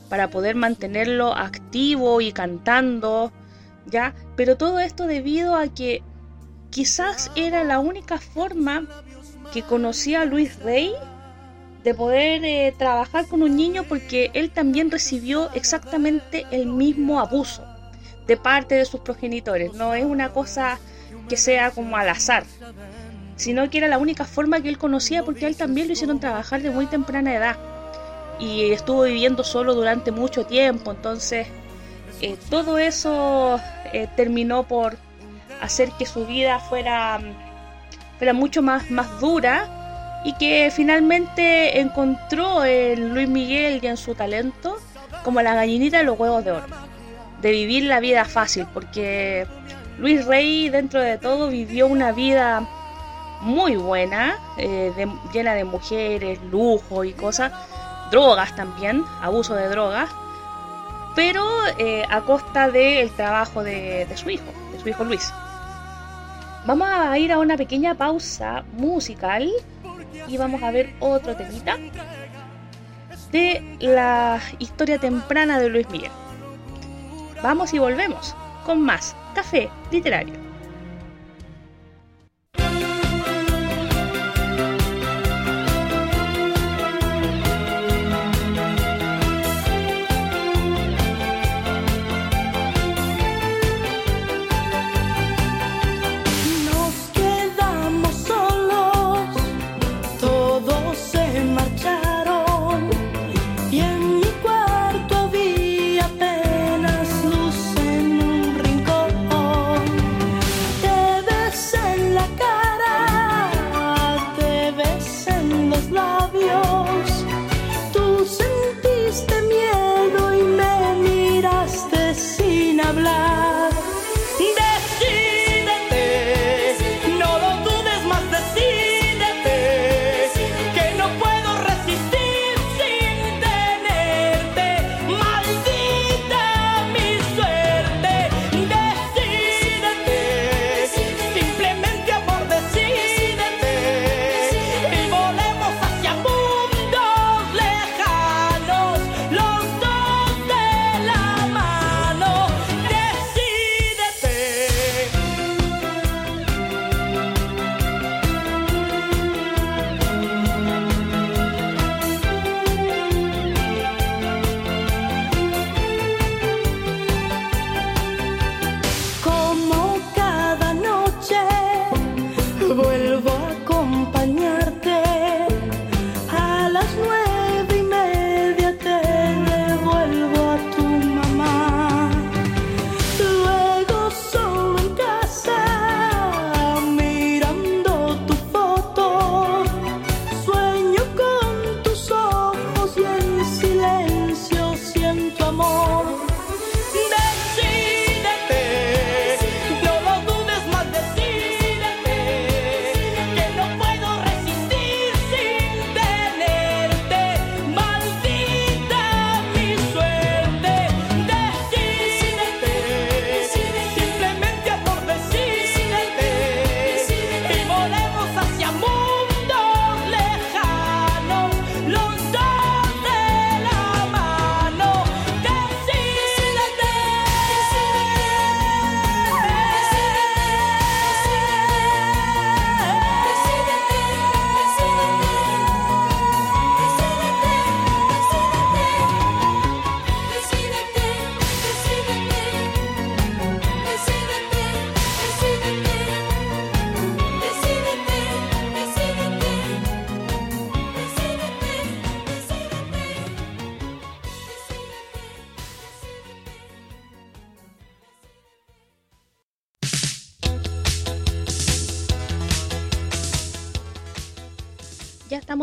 para 0.09 0.29
poder 0.29 0.55
mantenerlo 0.55 1.33
activo 1.35 2.21
y 2.21 2.31
cantando, 2.31 3.31
¿ya? 3.85 4.15
Pero 4.35 4.57
todo 4.57 4.79
esto 4.79 5.05
debido 5.05 5.55
a 5.55 5.67
que 5.67 6.01
quizás 6.69 7.31
era 7.35 7.63
la 7.63 7.79
única 7.79 8.17
forma 8.17 8.85
que 9.53 9.63
conocía 9.63 10.21
a 10.21 10.25
Luis 10.25 10.59
Rey 10.59 10.93
de 11.87 11.93
poder 11.93 12.43
eh, 12.43 12.73
trabajar 12.77 13.27
con 13.27 13.41
un 13.43 13.55
niño 13.55 13.85
porque 13.87 14.29
él 14.33 14.51
también 14.51 14.91
recibió 14.91 15.49
exactamente 15.53 16.45
el 16.51 16.65
mismo 16.65 17.21
abuso 17.21 17.63
de 18.27 18.35
parte 18.35 18.75
de 18.75 18.83
sus 18.83 18.99
progenitores. 18.99 19.73
No 19.73 19.93
es 19.93 20.03
una 20.03 20.33
cosa 20.33 20.79
que 21.29 21.37
sea 21.37 21.71
como 21.71 21.95
al 21.95 22.09
azar, 22.09 22.43
sino 23.37 23.69
que 23.69 23.77
era 23.77 23.87
la 23.87 23.99
única 23.99 24.25
forma 24.25 24.59
que 24.59 24.67
él 24.67 24.77
conocía 24.77 25.23
porque 25.23 25.45
a 25.45 25.47
él 25.47 25.55
también 25.55 25.87
lo 25.87 25.93
hicieron 25.93 26.19
trabajar 26.19 26.61
de 26.61 26.71
muy 26.71 26.87
temprana 26.87 27.33
edad 27.33 27.55
y 28.37 28.73
estuvo 28.73 29.03
viviendo 29.03 29.45
solo 29.45 29.73
durante 29.73 30.11
mucho 30.11 30.45
tiempo. 30.45 30.91
Entonces, 30.91 31.47
eh, 32.21 32.35
todo 32.49 32.79
eso 32.79 33.61
eh, 33.93 34.09
terminó 34.17 34.67
por 34.67 34.97
hacer 35.61 35.93
que 35.97 36.05
su 36.05 36.25
vida 36.25 36.59
fuera, 36.59 37.21
fuera 38.17 38.33
mucho 38.33 38.61
más, 38.61 38.91
más 38.91 39.21
dura 39.21 39.76
y 40.23 40.33
que 40.33 40.71
finalmente 40.73 41.79
encontró 41.79 42.65
en 42.65 43.13
Luis 43.13 43.27
Miguel 43.27 43.79
y 43.81 43.87
en 43.87 43.97
su 43.97 44.15
talento 44.15 44.77
como 45.23 45.41
la 45.41 45.53
gallinita 45.53 45.97
de 45.97 46.03
los 46.03 46.19
huevos 46.19 46.43
de 46.43 46.51
oro, 46.51 46.65
de 47.41 47.51
vivir 47.51 47.83
la 47.83 47.99
vida 47.99 48.25
fácil, 48.25 48.65
porque 48.73 49.45
Luis 49.97 50.25
Rey 50.25 50.69
dentro 50.69 51.01
de 51.01 51.17
todo 51.17 51.49
vivió 51.49 51.87
una 51.87 52.11
vida 52.11 52.67
muy 53.41 53.75
buena, 53.75 54.37
eh, 54.57 54.91
llena 55.33 55.53
de 55.53 55.63
mujeres, 55.63 56.39
lujo 56.51 57.03
y 57.03 57.13
cosas, 57.13 57.51
drogas 58.11 58.55
también, 58.55 59.03
abuso 59.21 59.53
de 59.55 59.69
drogas, 59.69 60.09
pero 61.15 61.45
eh, 61.77 62.03
a 62.09 62.21
costa 62.21 62.69
del 62.69 63.09
trabajo 63.11 63.63
de, 63.63 64.05
de 64.05 64.17
su 64.17 64.29
hijo, 64.29 64.45
de 64.71 64.79
su 64.79 64.89
hijo 64.89 65.03
Luis. 65.03 65.33
Vamos 66.65 66.87
a 66.89 67.17
ir 67.17 67.31
a 67.31 67.39
una 67.39 67.55
pequeña 67.55 67.95
pausa 67.95 68.63
musical 68.73 69.49
y 70.27 70.37
vamos 70.37 70.63
a 70.63 70.71
ver 70.71 70.93
otro 70.99 71.35
temita 71.35 71.77
de 73.31 73.77
la 73.79 74.39
historia 74.59 74.97
temprana 74.99 75.59
de 75.59 75.69
Luis 75.69 75.89
Miguel. 75.89 76.11
Vamos 77.43 77.73
y 77.73 77.79
volvemos 77.79 78.35
con 78.65 78.81
más 78.81 79.15
café 79.35 79.69
literario. 79.91 80.46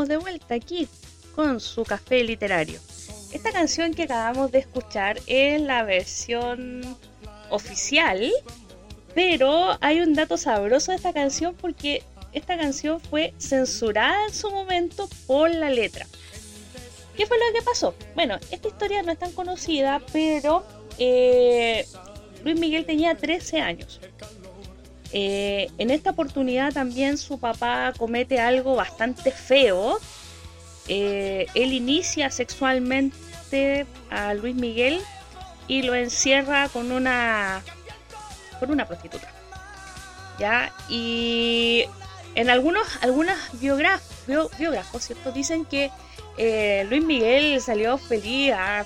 De 0.03 0.17
vuelta 0.17 0.55
aquí 0.55 0.89
con 1.35 1.61
su 1.61 1.85
café 1.85 2.25
literario. 2.25 2.81
Esta 3.33 3.53
canción 3.53 3.95
que 3.95 4.05
acabamos 4.05 4.53
de 4.53 4.59
escuchar 4.59 5.19
es 5.27 5.61
la 5.61 5.83
versión 5.85 6.83
oficial, 7.51 8.31
pero 9.15 9.77
hay 9.81 10.01
un 10.01 10.15
dato 10.15 10.37
sabroso 10.37 10.91
de 10.91 10.97
esta 10.97 11.13
canción 11.13 11.55
porque 11.55 12.03
esta 12.33 12.57
canción 12.57 13.01
fue 13.01 13.33
censurada 13.39 14.27
en 14.27 14.35
su 14.35 14.51
momento 14.51 15.09
por 15.27 15.51
la 15.55 15.71
letra. 15.71 16.07
¿Qué 17.17 17.27
fue 17.27 17.37
lo 17.39 17.59
que 17.59 17.65
pasó? 17.65 17.95
Bueno, 18.17 18.39
esta 18.51 18.69
historia 18.69 19.03
no 19.03 19.13
es 19.13 19.19
tan 19.19 19.33
conocida, 19.33 20.03
pero 20.13 20.65
eh, 20.99 21.87
Luis 22.43 22.59
Miguel 22.59 22.85
tenía 22.85 23.17
13 23.17 23.61
años. 23.61 24.01
Eh, 25.17 25.71
en 25.79 25.91
esta 25.91 26.11
oportunidad 26.11 26.73
también 26.73 27.19
su 27.19 27.39
papá 27.39 27.93
comete 27.97 28.41
algo 28.41 28.75
bastante 28.75 29.31
feo. 29.31 30.01
Eh, 30.89 31.47
él 31.55 31.73
inicia 31.73 32.31
sexualmente 32.31 33.87
a 34.11 34.35
Luis 34.35 34.57
Miguel 34.57 35.01
y 35.69 35.83
lo 35.83 35.95
encierra 35.95 36.69
con 36.69 36.91
una 36.91 37.63
con 38.59 38.73
una 38.73 38.87
prostituta. 38.87 39.33
¿Ya? 40.41 40.73
Y 40.89 41.85
en 42.35 42.51
algunos 42.51 42.85
algunas 43.01 43.39
biógrafos, 43.61 45.05
¿cierto? 45.05 45.31
Dicen 45.31 45.65
que 45.65 45.93
eh, 46.39 46.85
Luis 46.91 47.05
Miguel 47.05 47.61
salió 47.61 47.99
feliz, 47.99 48.53
ah, 48.53 48.85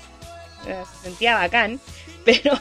se 0.63 0.85
sentía 1.01 1.39
bacán, 1.39 1.79
pero 2.23 2.53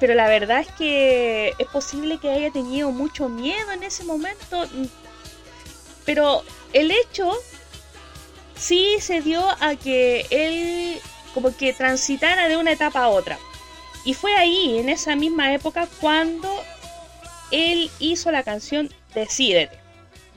pero 0.00 0.14
la 0.14 0.28
verdad 0.28 0.60
es 0.60 0.68
que 0.72 1.54
es 1.58 1.66
posible 1.68 2.18
que 2.18 2.30
haya 2.30 2.50
tenido 2.50 2.90
mucho 2.90 3.28
miedo 3.28 3.72
en 3.72 3.82
ese 3.82 4.04
momento. 4.04 4.66
Pero 6.04 6.42
el 6.72 6.90
hecho 6.90 7.32
sí 8.56 8.96
se 9.00 9.20
dio 9.20 9.44
a 9.60 9.76
que 9.76 10.26
él 10.30 11.00
como 11.34 11.56
que 11.56 11.72
transitara 11.72 12.48
de 12.48 12.56
una 12.56 12.72
etapa 12.72 13.04
a 13.04 13.08
otra. 13.08 13.38
Y 14.04 14.14
fue 14.14 14.34
ahí, 14.34 14.78
en 14.78 14.88
esa 14.88 15.14
misma 15.14 15.54
época, 15.54 15.88
cuando 16.00 16.50
él 17.50 17.90
hizo 18.00 18.30
la 18.32 18.42
canción 18.42 18.90
Decídete. 19.14 19.78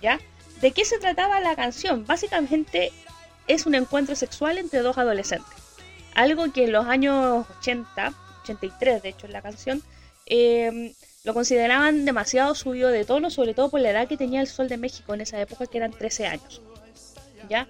¿Ya? 0.01 0.19
¿De 0.61 0.71
qué 0.71 0.85
se 0.85 0.99
trataba 0.99 1.39
la 1.39 1.55
canción? 1.55 2.05
Básicamente 2.05 2.91
es 3.47 3.65
un 3.65 3.75
encuentro 3.75 4.15
sexual 4.15 4.57
entre 4.57 4.79
dos 4.79 4.97
adolescentes. 4.97 5.53
Algo 6.13 6.51
que 6.51 6.65
en 6.65 6.71
los 6.71 6.85
años 6.85 7.45
80 7.59 8.13
83 8.45 9.01
de 9.01 9.10
hecho 9.10 9.25
en 9.25 9.34
la 9.34 9.41
canción, 9.41 9.81
em, 10.25 10.93
lo 11.23 11.34
consideraban 11.34 12.05
demasiado 12.05 12.53
subido 12.55 12.89
de 12.89 13.03
tono, 13.03 13.29
sobre 13.29 13.53
todo 13.53 13.69
por 13.69 13.81
la 13.81 13.89
edad 13.89 14.08
que 14.08 14.17
tenía 14.17 14.41
el 14.41 14.47
Sol 14.47 14.69
de 14.69 14.77
México 14.77 15.13
en 15.13 15.21
esa 15.21 15.41
época, 15.41 15.65
que 15.65 15.77
eran 15.77 15.91
13 15.91 16.27
años. 16.27 16.62
¿Ya? 17.49 17.67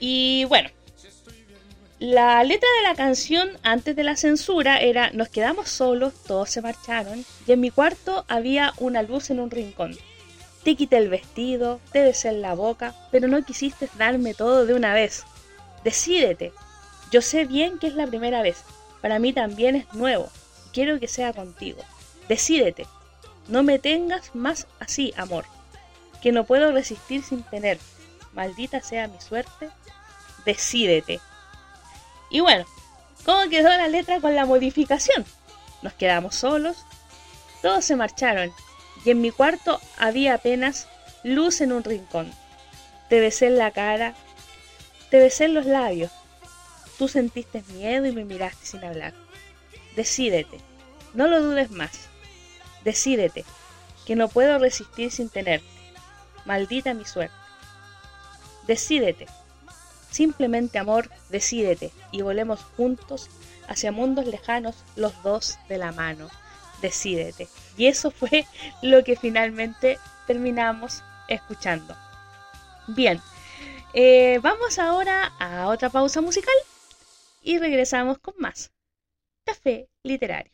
Y 0.00 0.44
bueno, 0.46 0.70
la 1.98 2.44
letra 2.44 2.68
de 2.76 2.88
la 2.88 2.94
canción 2.94 3.50
antes 3.62 3.96
de 3.96 4.04
la 4.04 4.16
censura 4.16 4.78
era 4.78 5.10
Nos 5.10 5.28
quedamos 5.28 5.68
solos, 5.68 6.14
todos 6.26 6.48
se 6.48 6.62
marcharon, 6.62 7.24
y 7.46 7.52
en 7.52 7.60
mi 7.60 7.70
cuarto 7.70 8.24
había 8.28 8.72
una 8.78 9.02
luz 9.02 9.30
en 9.30 9.40
un 9.40 9.50
rincón. 9.50 9.96
Te 10.62 10.76
quité 10.76 10.98
el 10.98 11.08
vestido, 11.08 11.80
te 11.92 12.02
besé 12.02 12.28
en 12.28 12.40
la 12.40 12.54
boca, 12.54 12.94
pero 13.10 13.26
no 13.26 13.44
quisiste 13.44 13.88
darme 13.98 14.34
todo 14.34 14.64
de 14.64 14.74
una 14.74 14.94
vez. 14.94 15.24
Decídete. 15.82 16.52
Yo 17.10 17.20
sé 17.20 17.46
bien 17.46 17.78
que 17.78 17.86
es 17.86 17.94
la 17.94 18.06
primera 18.06 18.42
vez, 18.42 18.64
para 19.00 19.18
mí 19.18 19.32
también 19.32 19.76
es 19.76 19.92
nuevo. 19.94 20.30
Quiero 20.72 20.98
que 20.98 21.08
sea 21.08 21.32
contigo. 21.32 21.82
Decídete. 22.28 22.86
No 23.48 23.62
me 23.62 23.78
tengas 23.78 24.34
más 24.34 24.66
así, 24.80 25.14
amor. 25.16 25.44
Que 26.22 26.32
no 26.32 26.44
puedo 26.44 26.72
resistir 26.72 27.22
sin 27.22 27.42
tener. 27.42 27.78
Maldita 28.32 28.80
sea 28.82 29.08
mi 29.08 29.20
suerte. 29.20 29.70
Decídete. 30.44 31.20
Y 32.30 32.40
bueno, 32.40 32.66
¿cómo 33.24 33.48
quedó 33.48 33.68
la 33.68 33.88
letra 33.88 34.20
con 34.20 34.34
la 34.34 34.46
modificación? 34.46 35.24
Nos 35.82 35.94
quedamos 35.94 36.34
solos. 36.34 36.76
Todos 37.62 37.84
se 37.84 37.96
marcharon. 37.96 38.52
Y 39.04 39.10
en 39.10 39.20
mi 39.20 39.30
cuarto 39.30 39.80
había 39.96 40.34
apenas 40.34 40.88
luz 41.22 41.60
en 41.60 41.72
un 41.72 41.84
rincón. 41.84 42.30
Te 43.08 43.20
besé 43.20 43.46
en 43.46 43.58
la 43.58 43.70
cara. 43.70 44.14
Te 45.10 45.18
besé 45.18 45.46
en 45.46 45.54
los 45.54 45.64
labios 45.64 46.10
Tú 46.98 47.06
sentiste 47.06 47.62
miedo 47.74 48.06
y 48.06 48.12
me 48.12 48.24
miraste 48.24 48.66
sin 48.66 48.84
hablar. 48.84 49.14
Decídete, 49.94 50.58
no 51.14 51.28
lo 51.28 51.40
dudes 51.40 51.70
más. 51.70 52.08
Decídete, 52.84 53.44
que 54.04 54.16
no 54.16 54.28
puedo 54.28 54.58
resistir 54.58 55.12
sin 55.12 55.28
tenerte. 55.28 55.66
Maldita 56.44 56.94
mi 56.94 57.04
suerte. 57.04 57.34
Decídete. 58.66 59.26
Simplemente 60.10 60.78
amor, 60.78 61.10
decídete 61.28 61.92
y 62.10 62.22
volemos 62.22 62.60
juntos 62.76 63.28
hacia 63.68 63.92
mundos 63.92 64.26
lejanos 64.26 64.84
los 64.96 65.22
dos 65.22 65.58
de 65.68 65.78
la 65.78 65.92
mano. 65.92 66.28
Decídete. 66.82 67.48
Y 67.76 67.86
eso 67.86 68.10
fue 68.10 68.46
lo 68.82 69.04
que 69.04 69.16
finalmente 69.16 69.98
terminamos 70.26 71.02
escuchando. 71.28 71.96
Bien, 72.88 73.20
eh, 73.92 74.40
vamos 74.42 74.78
ahora 74.78 75.32
a 75.38 75.68
otra 75.68 75.90
pausa 75.90 76.20
musical 76.20 76.54
y 77.40 77.58
regresamos 77.58 78.18
con 78.18 78.34
más. 78.38 78.72
Café 79.44 79.88
Literario. 80.02 80.52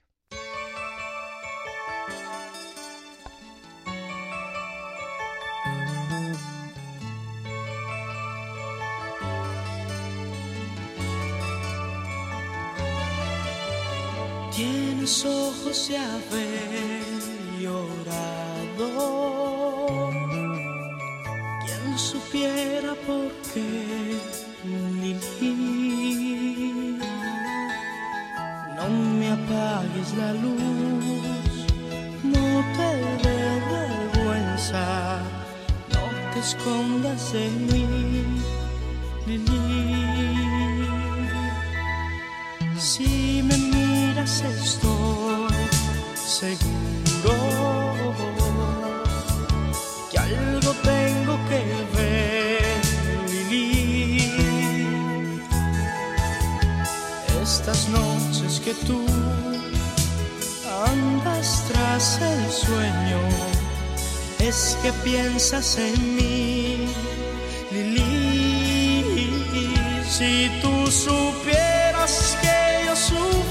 Tienes 14.55 15.25
ojos 15.25 15.89
de 15.89 15.97
haber 15.99 17.03
llorado. 17.61 18.89
Quien 21.67 21.99
supiera 21.99 22.95
por 23.05 23.33
qué 23.53 24.17
ni 24.65 25.15
apagues 29.75 30.15
la 30.17 30.33
luz, 30.35 31.05
no 32.23 32.47
te 32.77 32.91
dé 33.25 33.41
vergüenza, 33.73 34.85
no 35.93 36.05
te 36.33 36.39
escondas 36.41 37.33
de 37.33 37.49
mí, 37.69 37.87
Lili. 39.27 40.89
Si 42.79 43.43
me 43.43 43.57
miras 43.57 44.43
estoy 44.43 45.55
seguro 46.15 47.35
que 50.11 50.19
algo 50.19 50.73
tengo 50.83 51.35
que 51.49 51.63
ver, 51.97 52.81
Lili. 53.51 54.31
Estas 57.43 57.89
noches 57.89 58.61
que 58.65 58.75
tú 58.87 59.24
andas 60.85 61.65
tras 61.69 62.21
el 62.21 62.51
sueño, 62.51 63.21
es 64.41 64.77
que 64.83 64.93
piensas 65.05 65.79
en 65.79 66.17
mí, 66.17 66.87
Lili. 67.71 68.15
Si 70.09 70.49
tú 70.63 70.87
supieras 70.91 72.37
que 72.41 72.87
yo 72.87 72.95
sufro 72.95 73.44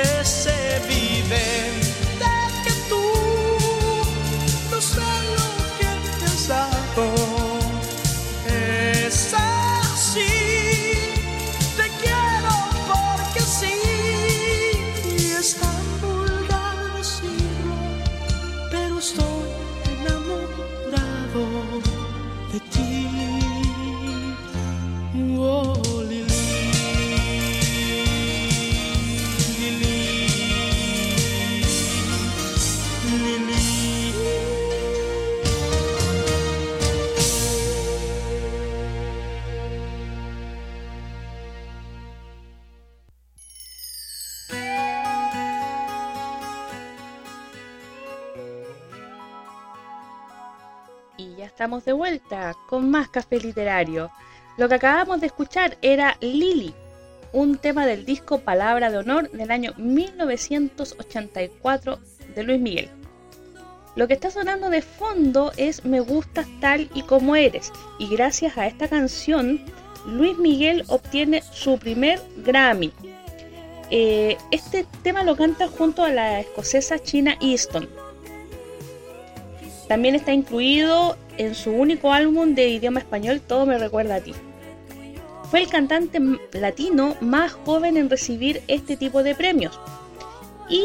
Es 0.00 0.46
evidente 0.46 1.87
que 1.87 1.87
de 51.68 51.92
vuelta 51.92 52.56
con 52.66 52.90
más 52.90 53.10
café 53.10 53.38
literario. 53.38 54.10
Lo 54.56 54.70
que 54.70 54.76
acabamos 54.76 55.20
de 55.20 55.26
escuchar 55.26 55.76
era 55.82 56.16
Lily, 56.20 56.72
un 57.32 57.58
tema 57.58 57.84
del 57.84 58.06
disco 58.06 58.38
Palabra 58.38 58.90
de 58.90 58.96
Honor 58.96 59.30
del 59.30 59.50
año 59.50 59.74
1984 59.76 61.98
de 62.34 62.42
Luis 62.42 62.58
Miguel. 62.58 62.88
Lo 63.96 64.08
que 64.08 64.14
está 64.14 64.30
sonando 64.30 64.70
de 64.70 64.80
fondo 64.80 65.52
es 65.58 65.84
Me 65.84 66.00
gustas 66.00 66.46
tal 66.60 66.88
y 66.94 67.02
como 67.02 67.36
eres. 67.36 67.70
Y 67.98 68.08
gracias 68.08 68.56
a 68.56 68.66
esta 68.66 68.88
canción, 68.88 69.60
Luis 70.06 70.38
Miguel 70.38 70.84
obtiene 70.88 71.42
su 71.52 71.78
primer 71.78 72.18
Grammy. 72.38 72.94
Eh, 73.90 74.38
este 74.50 74.86
tema 75.02 75.22
lo 75.22 75.36
canta 75.36 75.68
junto 75.68 76.02
a 76.02 76.08
la 76.10 76.40
escocesa 76.40 76.98
China 76.98 77.36
Easton. 77.42 77.86
También 79.86 80.14
está 80.14 80.32
incluido 80.32 81.18
en 81.38 81.54
su 81.54 81.72
único 81.72 82.12
álbum 82.12 82.54
de 82.54 82.68
idioma 82.68 83.00
español, 83.00 83.40
Todo 83.40 83.64
me 83.64 83.78
recuerda 83.78 84.16
a 84.16 84.20
ti. 84.20 84.34
Fue 85.50 85.60
el 85.60 85.68
cantante 85.68 86.20
latino 86.52 87.16
más 87.20 87.52
joven 87.52 87.96
en 87.96 88.10
recibir 88.10 88.62
este 88.68 88.96
tipo 88.96 89.22
de 89.22 89.34
premios. 89.34 89.80
Y 90.68 90.84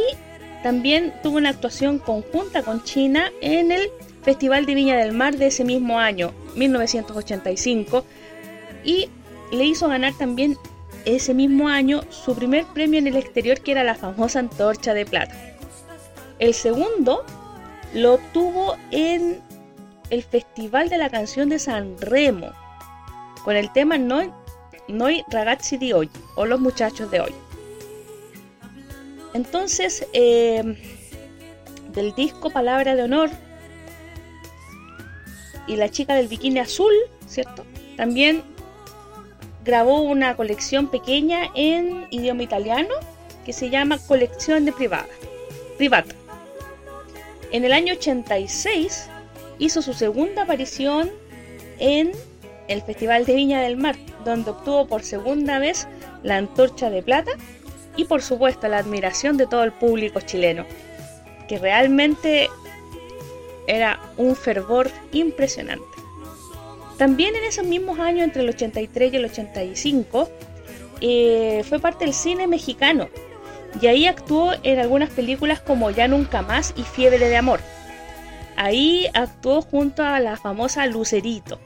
también 0.64 1.14
tuvo 1.22 1.38
una 1.38 1.50
actuación 1.50 2.00
conjunta 2.00 2.64
con 2.64 2.84
China 2.84 3.30
en 3.42 3.74
el 3.74 3.90
Festival 4.24 4.66
de 4.66 4.76
Viña 4.76 4.96
del 4.96 5.12
Mar 5.12 5.36
de 5.36 5.48
ese 5.48 5.66
mismo 5.66 6.00
año, 6.00 6.32
1985, 6.56 8.06
y 8.86 9.10
le 9.52 9.66
hizo 9.66 9.90
ganar 9.90 10.14
también 10.14 10.58
ese 11.04 11.34
mismo 11.34 11.68
año 11.68 12.02
su 12.10 12.34
primer 12.34 12.66
premio 12.74 13.00
en 13.00 13.08
el 13.08 13.18
exterior, 13.18 13.60
que 13.60 13.74
era 13.74 13.84
la 13.84 13.96
famosa 13.96 14.40
Antorcha 14.40 14.94
de 14.94 15.06
Plata. 15.06 15.36
El 16.40 16.54
segundo 16.54 17.26
lo 17.94 18.14
obtuvo 18.14 18.78
en 18.92 19.42
el 20.10 20.24
Festival 20.24 20.90
de 20.90 20.98
la 20.98 21.10
Canción 21.10 21.50
de 21.50 21.60
San 21.60 21.96
Remo, 22.00 22.52
con 23.44 23.56
el 23.56 23.72
tema 23.72 23.98
Noi, 23.98 24.32
Noi 24.88 25.24
ragazzi 25.30 25.78
di 25.78 25.94
oggi, 25.94 26.20
o 26.36 26.46
Los 26.46 26.60
muchachos 26.60 27.10
de 27.12 27.22
hoy. 27.22 27.34
Entonces, 29.34 30.06
eh, 30.14 30.78
del 31.94 32.14
disco 32.16 32.50
Palabra 32.50 32.96
de 32.96 33.04
Honor 33.04 33.30
y 35.68 35.76
La 35.76 35.90
chica 35.90 36.16
del 36.16 36.28
bikini 36.28 36.60
azul, 36.60 36.94
¿cierto? 37.28 37.66
También 37.98 38.44
grabó 39.64 40.02
una 40.02 40.36
colección 40.36 40.88
pequeña 40.88 41.50
en 41.56 42.08
idioma 42.12 42.44
italiano 42.44 42.94
que 43.46 43.54
se 43.54 43.70
llama 43.70 43.98
Colección 43.98 44.66
de 44.66 44.74
Privada. 44.74 45.08
Privata. 45.78 46.16
En 47.52 47.66
el 47.66 47.74
año 47.74 47.94
86 47.94 49.10
hizo 49.64 49.82
su 49.82 49.94
segunda 49.94 50.44
aparición 50.44 51.10
en 51.80 52.12
el 52.68 52.82
Festival 52.82 53.26
de 53.26 53.36
Viña 53.36 53.62
del 53.62 53.78
Mar, 53.78 53.96
donde 54.26 54.52
obtuvo 54.52 54.88
por 54.88 55.04
segunda 55.04 55.60
vez 55.60 55.88
la 56.22 56.38
antorcha 56.38 56.90
de 56.90 57.02
plata 57.02 57.32
y 57.96 58.06
por 58.06 58.22
supuesto 58.22 58.68
la 58.68 58.80
admiración 58.80 59.38
de 59.38 59.48
todo 59.48 59.64
el 59.64 59.72
público 59.72 60.20
chileno, 60.22 60.66
que 61.48 61.60
realmente 61.60 62.50
era 63.68 64.00
un 64.18 64.36
fervor 64.36 64.90
impresionante. 65.12 65.86
También 66.98 67.36
en 67.36 67.44
esos 67.44 67.66
mismos 67.66 68.00
años, 68.00 68.24
entre 68.24 68.44
el 68.44 68.50
83 68.50 69.14
y 69.14 69.16
el 69.16 69.26
85, 69.26 70.30
eh, 71.02 71.64
fue 71.68 71.80
parte 71.80 72.06
del 72.06 72.14
cine 72.14 72.48
mexicano 72.48 73.10
y 73.82 73.88
ahí 73.88 74.08
actuó 74.08 74.54
en 74.64 74.80
algunas 74.80 75.10
películas 75.10 75.60
como 75.60 75.90
Ya 75.90 76.08
Nunca 76.08 76.42
Más 76.42 76.74
y 76.76 76.84
Fiebre 76.84 77.30
de 77.30 77.38
Amor. 77.38 77.60
Ahí 78.56 79.08
actuó 79.14 79.62
junto 79.62 80.04
a 80.04 80.20
la 80.20 80.38
famosa 80.38 80.86
Lucerito. 80.86 81.60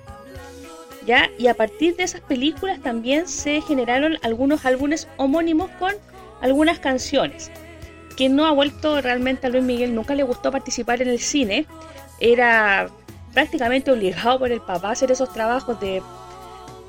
¿Ya? 1.06 1.30
Y 1.38 1.47
a 1.47 1.54
partir 1.54 1.95
de 1.95 2.04
esas 2.04 2.21
películas 2.21 2.82
también 2.82 3.28
se 3.28 3.62
generaron 3.62 4.17
algunos 4.23 4.65
álbumes 4.65 5.08
homónimos 5.17 5.69
con 5.80 5.93
algunas 6.41 6.80
canciones. 6.80 7.52
Que 8.17 8.30
no 8.30 8.45
ha 8.45 8.52
vuelto 8.52 9.00
realmente 9.02 9.47
a 9.47 9.50
Luis 9.50 9.63
Miguel, 9.63 9.95
nunca 9.95 10.15
le 10.15 10.23
gustó 10.23 10.52
participar 10.52 11.02
en 11.02 11.08
el 11.10 11.19
cine. 11.19 11.65
Era 12.19 12.89
prácticamente 13.34 13.91
obligado 13.91 14.39
por 14.39 14.52
el 14.52 14.62
papá 14.62 14.89
a 14.89 14.91
hacer 14.91 15.12
esos 15.12 15.32
trabajos 15.32 15.80
de 15.80 16.02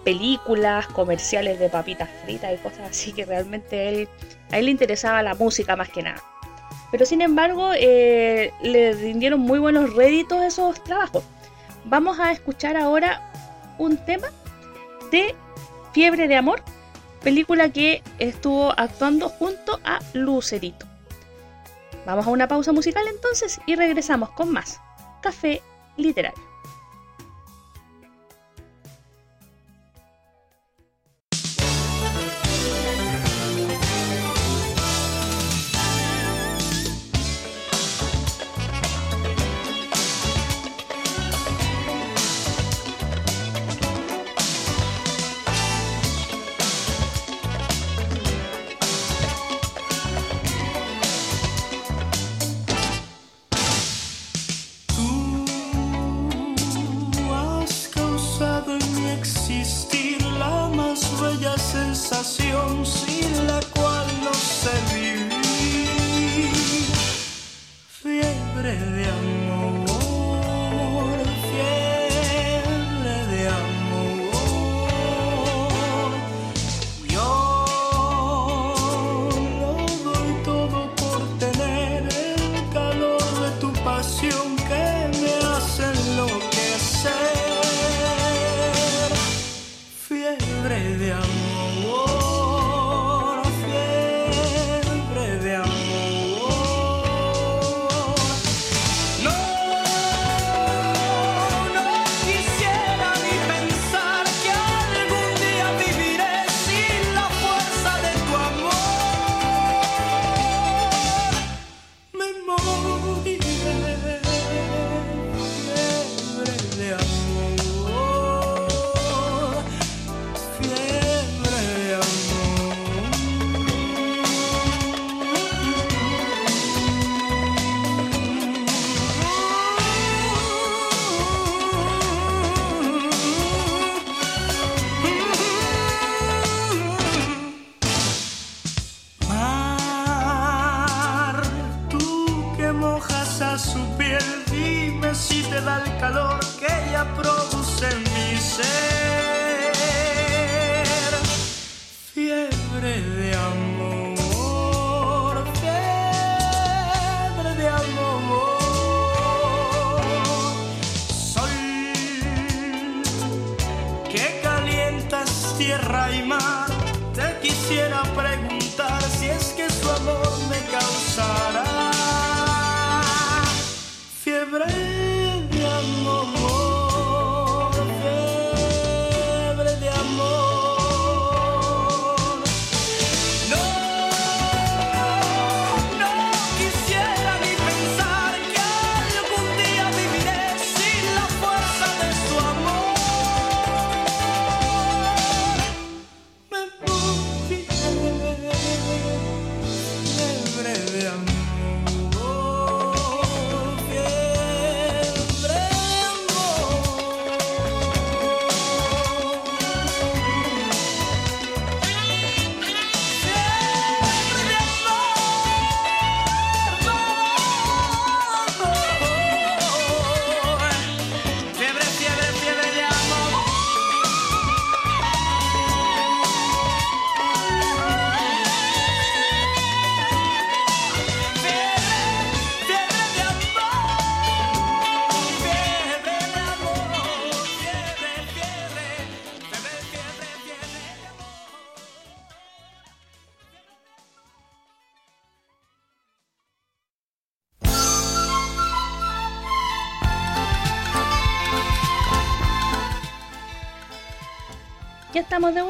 películas, 0.05 0.87
comerciales 0.87 1.59
de 1.59 1.69
papitas 1.69 2.09
fritas 2.25 2.55
y 2.55 2.57
cosas 2.57 2.91
así 2.91 3.13
que 3.13 3.27
realmente 3.27 4.09
a 4.51 4.59
él 4.59 4.65
le 4.65 4.71
interesaba 4.71 5.23
la 5.23 5.35
música 5.35 5.77
más 5.77 5.91
que 5.91 6.03
nada. 6.03 6.23
Pero 6.91 7.05
sin 7.05 7.21
embargo, 7.21 7.73
eh, 7.75 8.53
le 8.63 8.93
rindieron 8.95 9.41
muy 9.41 9.59
buenos 9.59 9.95
réditos 9.95 10.43
esos 10.43 10.83
trabajos. 10.85 11.25
Vamos 11.85 12.19
a 12.19 12.33
escuchar 12.33 12.77
ahora 12.77 13.31
un 13.79 13.97
tema 13.97 14.29
de 15.11 15.35
Fiebre 15.93 16.29
de 16.29 16.37
Amor, 16.37 16.63
película 17.23 17.71
que 17.71 18.03
estuvo 18.19 18.73
actuando 18.79 19.29
junto 19.29 19.81
a 19.85 20.01
Lucerito. 20.15 20.87
Vamos 22.07 22.27
a 22.27 22.31
una 22.31 22.49
pausa 22.49 22.73
musical 22.73 23.05
entonces 23.09 23.61
y 23.67 23.77
regresamos 23.77 24.31
con 24.31 24.51
más 24.51 24.81
Café 25.21 25.61
Literario. 25.97 26.48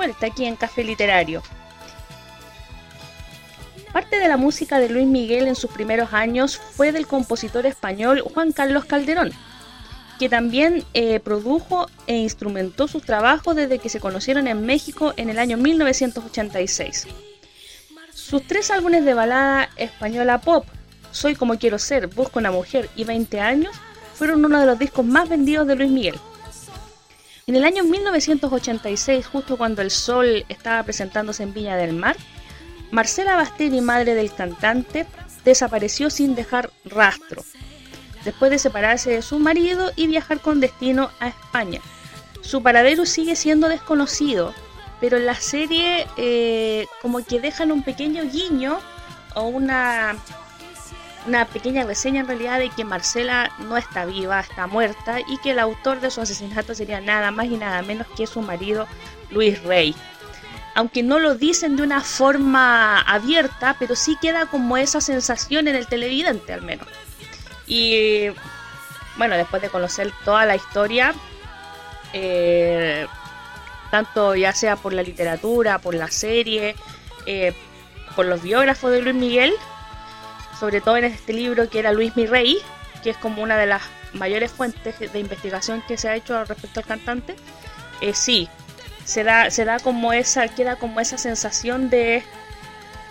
Vuelta 0.08 0.26
aquí 0.26 0.46
en 0.46 0.56
Café 0.56 0.84
Literario. 0.84 1.42
Parte 3.92 4.18
de 4.18 4.28
la 4.28 4.38
música 4.38 4.78
de 4.78 4.88
Luis 4.88 5.06
Miguel 5.06 5.46
en 5.46 5.54
sus 5.54 5.70
primeros 5.70 6.14
años 6.14 6.56
fue 6.56 6.92
del 6.92 7.06
compositor 7.06 7.66
español 7.66 8.22
Juan 8.22 8.52
Carlos 8.52 8.86
Calderón, 8.86 9.32
que 10.18 10.30
también 10.30 10.84
eh, 10.94 11.20
produjo 11.20 11.88
e 12.06 12.16
instrumentó 12.16 12.88
sus 12.88 13.02
trabajos 13.02 13.54
desde 13.54 13.78
que 13.78 13.90
se 13.90 14.00
conocieron 14.00 14.46
en 14.46 14.64
México 14.64 15.12
en 15.18 15.28
el 15.28 15.38
año 15.38 15.58
1986. 15.58 17.06
Sus 18.10 18.46
tres 18.46 18.70
álbumes 18.70 19.04
de 19.04 19.14
balada 19.14 19.68
española 19.76 20.40
pop, 20.40 20.64
Soy 21.10 21.34
como 21.34 21.58
quiero 21.58 21.78
ser, 21.78 22.06
Busco 22.06 22.38
una 22.38 22.50
mujer 22.50 22.88
y 22.96 23.04
20 23.04 23.40
años, 23.40 23.76
fueron 24.14 24.44
uno 24.44 24.58
de 24.58 24.66
los 24.66 24.78
discos 24.78 25.04
más 25.04 25.28
vendidos 25.28 25.66
de 25.66 25.76
Luis 25.76 25.90
Miguel. 25.90 26.18
En 27.48 27.56
el 27.56 27.64
año 27.64 27.82
1986, 27.82 29.26
justo 29.26 29.56
cuando 29.56 29.80
el 29.80 29.90
sol 29.90 30.44
estaba 30.50 30.82
presentándose 30.82 31.44
en 31.44 31.54
Viña 31.54 31.78
del 31.78 31.94
Mar, 31.94 32.14
Marcela 32.90 33.36
Basteri, 33.36 33.80
madre 33.80 34.14
del 34.14 34.34
cantante, 34.34 35.06
desapareció 35.46 36.10
sin 36.10 36.34
dejar 36.34 36.70
rastro, 36.84 37.42
después 38.22 38.50
de 38.50 38.58
separarse 38.58 39.12
de 39.12 39.22
su 39.22 39.38
marido 39.38 39.92
y 39.96 40.08
viajar 40.08 40.40
con 40.40 40.60
destino 40.60 41.10
a 41.20 41.28
España. 41.28 41.80
Su 42.42 42.62
paradero 42.62 43.06
sigue 43.06 43.34
siendo 43.34 43.70
desconocido, 43.70 44.52
pero 45.00 45.16
en 45.16 45.24
la 45.24 45.36
serie 45.36 46.06
eh, 46.18 46.86
como 47.00 47.24
que 47.24 47.40
dejan 47.40 47.72
un 47.72 47.82
pequeño 47.82 48.24
guiño 48.30 48.78
o 49.34 49.44
una, 49.44 50.18
una 51.28 51.44
pequeña 51.44 51.84
reseña 51.84 52.20
en 52.20 52.26
realidad 52.26 52.58
de 52.58 52.70
que 52.70 52.84
Marcela 52.84 53.52
no 53.58 53.76
está 53.76 54.06
viva, 54.06 54.40
está 54.40 54.66
muerta 54.66 55.20
y 55.20 55.38
que 55.38 55.50
el 55.50 55.58
autor 55.58 56.00
de 56.00 56.10
su 56.10 56.20
asesinato 56.20 56.74
sería 56.74 57.00
nada 57.00 57.30
más 57.30 57.46
y 57.46 57.56
nada 57.56 57.82
menos 57.82 58.06
que 58.16 58.26
su 58.26 58.40
marido 58.40 58.86
Luis 59.30 59.62
Rey. 59.62 59.94
Aunque 60.74 61.02
no 61.02 61.18
lo 61.18 61.34
dicen 61.34 61.76
de 61.76 61.82
una 61.82 62.00
forma 62.00 63.00
abierta, 63.02 63.76
pero 63.78 63.94
sí 63.94 64.16
queda 64.20 64.46
como 64.46 64.76
esa 64.76 65.00
sensación 65.00 65.68
en 65.68 65.76
el 65.76 65.86
televidente 65.86 66.52
al 66.52 66.62
menos. 66.62 66.88
Y 67.66 68.28
bueno, 69.16 69.36
después 69.36 69.60
de 69.60 69.68
conocer 69.68 70.12
toda 70.24 70.46
la 70.46 70.56
historia, 70.56 71.14
eh, 72.12 73.06
tanto 73.90 74.34
ya 74.34 74.52
sea 74.52 74.76
por 74.76 74.92
la 74.92 75.02
literatura, 75.02 75.78
por 75.78 75.94
la 75.94 76.08
serie, 76.08 76.74
eh, 77.26 77.52
por 78.16 78.26
los 78.26 78.42
biógrafos 78.42 78.92
de 78.92 79.02
Luis 79.02 79.14
Miguel, 79.14 79.52
sobre 80.58 80.80
todo 80.80 80.96
en 80.96 81.04
este 81.04 81.32
libro 81.32 81.68
que 81.68 81.78
era 81.78 81.92
Luis 81.92 82.16
Mi 82.16 82.26
Rey, 82.26 82.58
que 83.02 83.10
es 83.10 83.16
como 83.16 83.42
una 83.42 83.56
de 83.56 83.66
las 83.66 83.82
mayores 84.12 84.50
fuentes 84.50 84.98
de 84.98 85.18
investigación 85.18 85.82
que 85.86 85.96
se 85.96 86.08
ha 86.08 86.16
hecho 86.16 86.44
respecto 86.44 86.80
al 86.80 86.86
cantante, 86.86 87.36
eh, 88.00 88.14
sí, 88.14 88.48
se 89.04 89.24
da, 89.24 89.50
se 89.50 89.64
da 89.64 89.78
como 89.78 90.12
esa, 90.12 90.48
queda 90.48 90.76
como 90.76 91.00
esa 91.00 91.18
sensación 91.18 91.90
de 91.90 92.22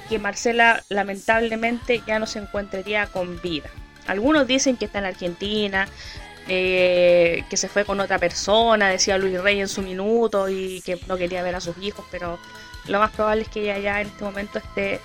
que 0.10 0.20
Marcela 0.20 0.84
lamentablemente 0.90 2.02
ya 2.06 2.20
no 2.20 2.26
se 2.26 2.40
encontraría 2.40 3.08
con 3.08 3.42
vida. 3.42 3.70
Algunos 4.08 4.48
dicen 4.48 4.78
que 4.78 4.86
está 4.86 5.00
en 5.00 5.06
Argentina, 5.06 5.88
eh, 6.48 7.44
que 7.50 7.58
se 7.58 7.68
fue 7.68 7.84
con 7.84 8.00
otra 8.00 8.20
persona, 8.20 8.90
decía 8.90 9.18
Luis 9.18 9.42
Rey 9.42 9.60
en 9.60 9.68
su 9.68 9.82
minuto 9.82 10.48
y 10.48 10.82
que 10.82 11.00
no 11.08 11.18
quería 11.18 11.44
ver 11.44 11.56
a 11.56 11.62
sus 11.62 11.78
hijos, 11.80 12.06
pero 12.10 12.40
lo 12.88 13.00
más 13.00 13.12
probable 13.12 13.42
es 13.44 13.50
que 13.50 13.64
ella 13.64 13.78
ya 13.80 14.02
en 14.02 14.08
este 14.08 14.24
momento 14.24 14.60
esté 14.60 15.02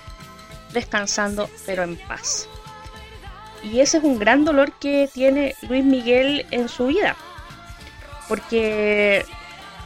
descansando, 0.73 1.49
pero 1.65 1.83
en 1.83 1.95
paz. 1.95 2.47
Y 3.63 3.79
ese 3.79 3.99
es 3.99 4.03
un 4.03 4.19
gran 4.19 4.43
dolor 4.43 4.73
que 4.73 5.09
tiene 5.13 5.55
Luis 5.61 5.85
Miguel 5.85 6.45
en 6.51 6.67
su 6.67 6.87
vida, 6.87 7.15
porque 8.27 9.25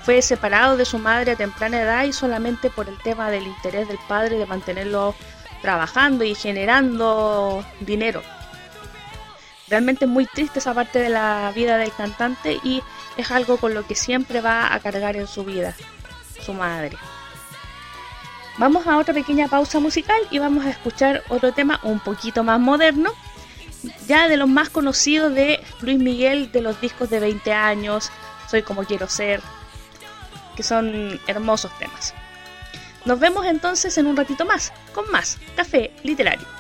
fue 0.04 0.22
separado 0.22 0.78
de 0.78 0.86
su 0.86 0.98
madre 0.98 1.32
a 1.32 1.36
temprana 1.36 1.82
edad 1.82 2.04
y 2.06 2.14
solamente 2.14 2.70
por 2.70 2.88
el 2.88 2.98
tema 3.04 3.30
del 3.30 3.46
interés 3.46 3.88
del 3.88 4.00
padre 4.08 4.38
de 4.38 4.46
mantenerlo 4.46 5.14
trabajando 5.62 6.24
y 6.24 6.34
generando 6.34 7.64
dinero. 7.82 8.24
Realmente 9.68 10.06
es 10.06 10.12
muy 10.12 10.26
triste 10.26 10.60
esa 10.60 10.74
parte 10.74 11.00
de 11.00 11.10
la 11.10 11.52
vida 11.54 11.78
del 11.78 11.92
cantante 11.92 12.58
y 12.64 12.82
es 13.18 13.32
algo 13.32 13.58
con 13.58 13.74
lo 13.74 13.86
que 13.86 13.96
siempre 13.96 14.40
va 14.40 14.74
a 14.74 14.80
cargar 14.80 15.18
en 15.18 15.28
su 15.28 15.44
vida, 15.44 15.76
su 16.40 16.54
madre. 16.54 16.98
Vamos 18.58 18.88
a 18.88 18.97
otra 18.97 19.14
pequeña 19.14 19.47
pausa 19.47 19.80
musical 19.80 20.20
y 20.32 20.39
vamos 20.39 20.66
a 20.66 20.72
escuchar 20.72 21.24
otro 21.30 21.51
tema 21.51 21.80
un 21.84 21.99
poquito 21.99 22.43
más 22.43 22.60
moderno, 22.60 23.12
ya 24.08 24.28
de 24.28 24.36
los 24.36 24.49
más 24.49 24.70
conocidos 24.70 25.34
de 25.34 25.64
Luis 25.82 25.99
Miguel, 25.99 26.51
de 26.51 26.62
los 26.62 26.82
discos 26.82 27.10
de 27.10 27.20
20 27.20 27.53
años, 27.53 28.10
Soy 28.49 28.64
como 28.64 28.86
quiero 28.86 29.08
ser, 29.10 29.41
que 30.55 30.64
son 30.64 31.20
hermosos 31.28 31.72
temas. 31.78 32.14
Nos 33.05 33.20
vemos 33.20 33.45
entonces 33.45 33.97
en 33.97 34.08
un 34.08 34.18
ratito 34.18 34.45
más, 34.45 34.74
con 34.93 35.10
más 35.12 35.38
café 35.55 35.91
literario. 36.03 36.57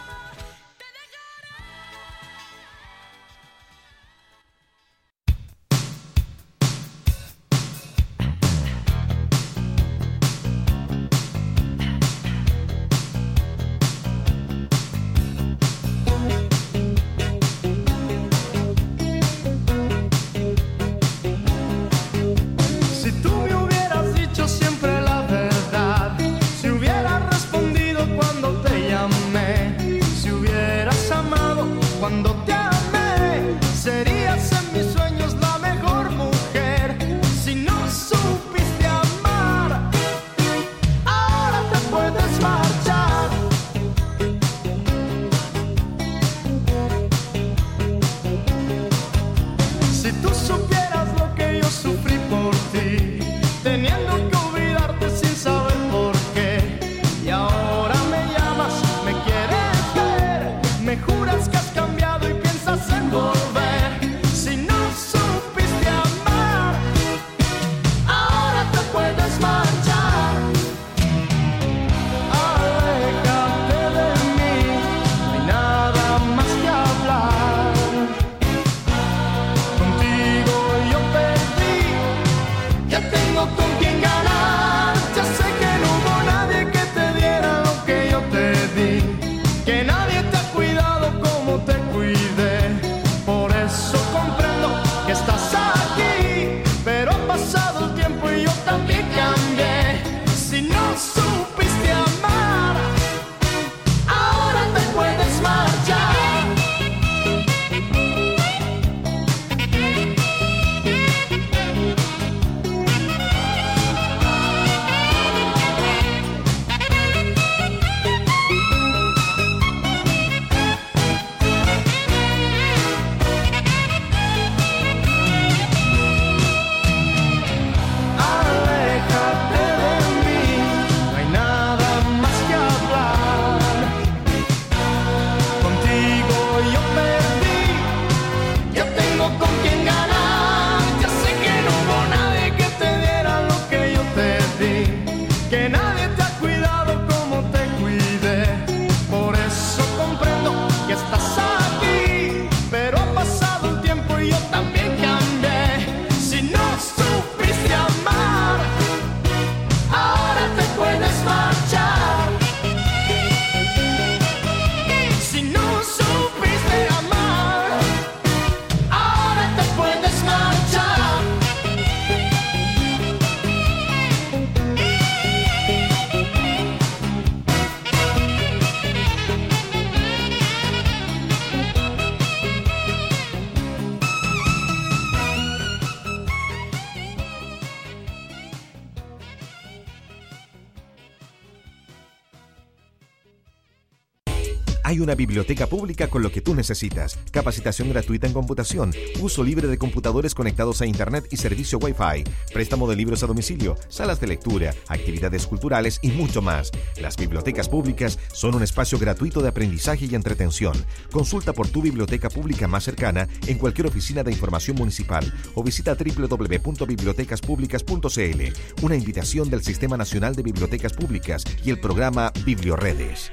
Biblioteca 195.17 195.67
pública 195.67 196.07
con 196.07 196.23
lo 196.23 196.31
que 196.31 196.39
tú 196.39 196.55
necesitas. 196.55 197.19
Capacitación 197.31 197.89
gratuita 197.89 198.27
en 198.27 198.33
computación, 198.33 198.93
uso 199.19 199.43
libre 199.43 199.67
de 199.67 199.77
computadores 199.77 200.33
conectados 200.33 200.81
a 200.81 200.85
Internet 200.85 201.27
y 201.31 201.37
servicio 201.37 201.79
Wi-Fi, 201.79 202.23
préstamo 202.53 202.87
de 202.87 202.95
libros 202.95 203.23
a 203.23 203.27
domicilio, 203.27 203.75
salas 203.89 204.21
de 204.21 204.27
lectura, 204.27 204.73
actividades 204.87 205.45
culturales 205.45 205.99
y 206.01 206.11
mucho 206.11 206.41
más. 206.41 206.71
Las 207.01 207.17
bibliotecas 207.17 207.67
públicas 207.67 208.17
son 208.31 208.55
un 208.55 208.63
espacio 208.63 208.97
gratuito 208.97 209.41
de 209.41 209.49
aprendizaje 209.49 210.05
y 210.05 210.15
entretención. 210.15 210.71
Consulta 211.11 211.51
por 211.51 211.67
tu 211.67 211.81
biblioteca 211.81 212.29
pública 212.29 212.69
más 212.69 212.85
cercana 212.85 213.27
en 213.47 213.57
cualquier 213.57 213.87
oficina 213.87 214.23
de 214.23 214.31
información 214.31 214.77
municipal 214.77 215.33
o 215.55 215.63
visita 215.63 215.95
www.bibliotecaspublicas.cl. 215.95 218.83
Una 218.83 218.95
invitación 218.95 219.49
del 219.49 219.63
Sistema 219.63 219.97
Nacional 219.97 220.35
de 220.35 220.43
Bibliotecas 220.43 220.93
Públicas 220.93 221.43
y 221.65 221.71
el 221.71 221.79
programa 221.79 222.31
Biblioredes. 222.45 223.31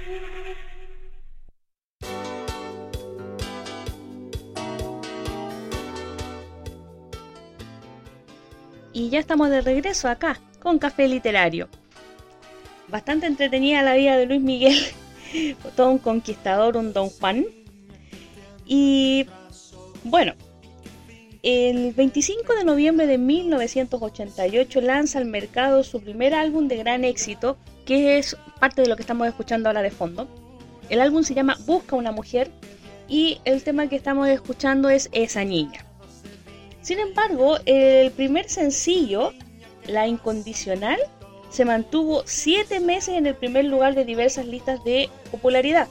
Ya 9.14 9.20
estamos 9.20 9.48
de 9.48 9.60
regreso 9.60 10.08
acá 10.08 10.40
con 10.58 10.80
Café 10.80 11.06
Literario. 11.06 11.68
Bastante 12.88 13.26
entretenida 13.26 13.80
la 13.82 13.94
vida 13.94 14.16
de 14.16 14.26
Luis 14.26 14.40
Miguel, 14.40 14.76
todo 15.76 15.92
un 15.92 15.98
conquistador, 15.98 16.76
un 16.76 16.92
don 16.92 17.10
Juan. 17.10 17.46
Y 18.66 19.26
bueno, 20.02 20.34
el 21.44 21.92
25 21.92 22.54
de 22.54 22.64
noviembre 22.64 23.06
de 23.06 23.18
1988 23.18 24.80
lanza 24.80 25.20
al 25.20 25.26
mercado 25.26 25.84
su 25.84 26.00
primer 26.00 26.34
álbum 26.34 26.66
de 26.66 26.78
gran 26.78 27.04
éxito, 27.04 27.56
que 27.86 28.18
es 28.18 28.36
parte 28.58 28.82
de 28.82 28.88
lo 28.88 28.96
que 28.96 29.02
estamos 29.02 29.28
escuchando 29.28 29.68
ahora 29.68 29.82
de 29.82 29.92
fondo. 29.92 30.26
El 30.88 31.00
álbum 31.00 31.22
se 31.22 31.34
llama 31.34 31.56
Busca 31.66 31.94
una 31.94 32.10
mujer 32.10 32.50
y 33.06 33.38
el 33.44 33.62
tema 33.62 33.86
que 33.86 33.94
estamos 33.94 34.26
escuchando 34.26 34.90
es 34.90 35.08
Esa 35.12 35.44
niña. 35.44 35.83
Sin 36.84 36.98
embargo, 36.98 37.56
el 37.64 38.10
primer 38.10 38.50
sencillo, 38.50 39.32
La 39.86 40.06
Incondicional, 40.06 40.98
se 41.48 41.64
mantuvo 41.64 42.24
siete 42.26 42.78
meses 42.78 43.14
en 43.14 43.26
el 43.26 43.34
primer 43.34 43.64
lugar 43.64 43.94
de 43.94 44.04
diversas 44.04 44.44
listas 44.44 44.84
de 44.84 45.08
popularidad. 45.30 45.88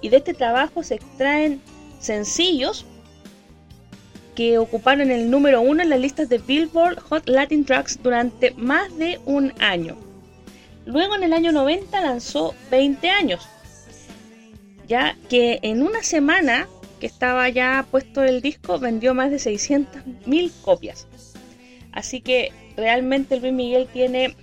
Y 0.00 0.08
de 0.08 0.16
este 0.16 0.34
trabajo 0.34 0.82
se 0.82 0.96
extraen 0.96 1.62
sencillos 2.00 2.84
que 4.34 4.58
ocuparon 4.58 5.12
el 5.12 5.30
número 5.30 5.60
uno 5.60 5.84
en 5.84 5.90
las 5.90 6.00
listas 6.00 6.28
de 6.28 6.38
Billboard 6.38 6.98
Hot 6.98 7.28
Latin 7.28 7.64
Tracks 7.64 8.02
durante 8.02 8.50
más 8.54 8.98
de 8.98 9.20
un 9.26 9.52
año. 9.60 9.96
Luego 10.84 11.14
en 11.14 11.22
el 11.22 11.32
año 11.32 11.52
90 11.52 12.00
lanzó 12.00 12.56
20 12.72 13.08
años, 13.08 13.46
ya 14.88 15.16
que 15.28 15.60
en 15.62 15.80
una 15.80 16.02
semana 16.02 16.66
estaba 17.06 17.48
ya 17.48 17.86
puesto 17.90 18.22
el 18.22 18.40
disco, 18.40 18.78
vendió 18.78 19.14
más 19.14 19.30
de 19.30 19.36
600.000 19.36 20.52
copias. 20.62 21.06
Así 21.92 22.20
que 22.20 22.52
realmente 22.76 23.38
Luis 23.38 23.52
Miguel 23.52 23.88
tiene, 23.92 24.36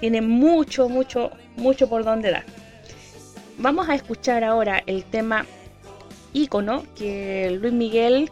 tiene 0.00 0.20
mucho, 0.20 0.88
mucho, 0.88 1.30
mucho 1.56 1.88
por 1.88 2.04
donde 2.04 2.30
dar. 2.30 2.44
Vamos 3.58 3.88
a 3.88 3.94
escuchar 3.94 4.42
ahora 4.42 4.82
el 4.86 5.04
tema 5.04 5.46
ícono 6.32 6.84
que 6.96 7.56
Luis 7.60 7.72
Miguel 7.72 8.30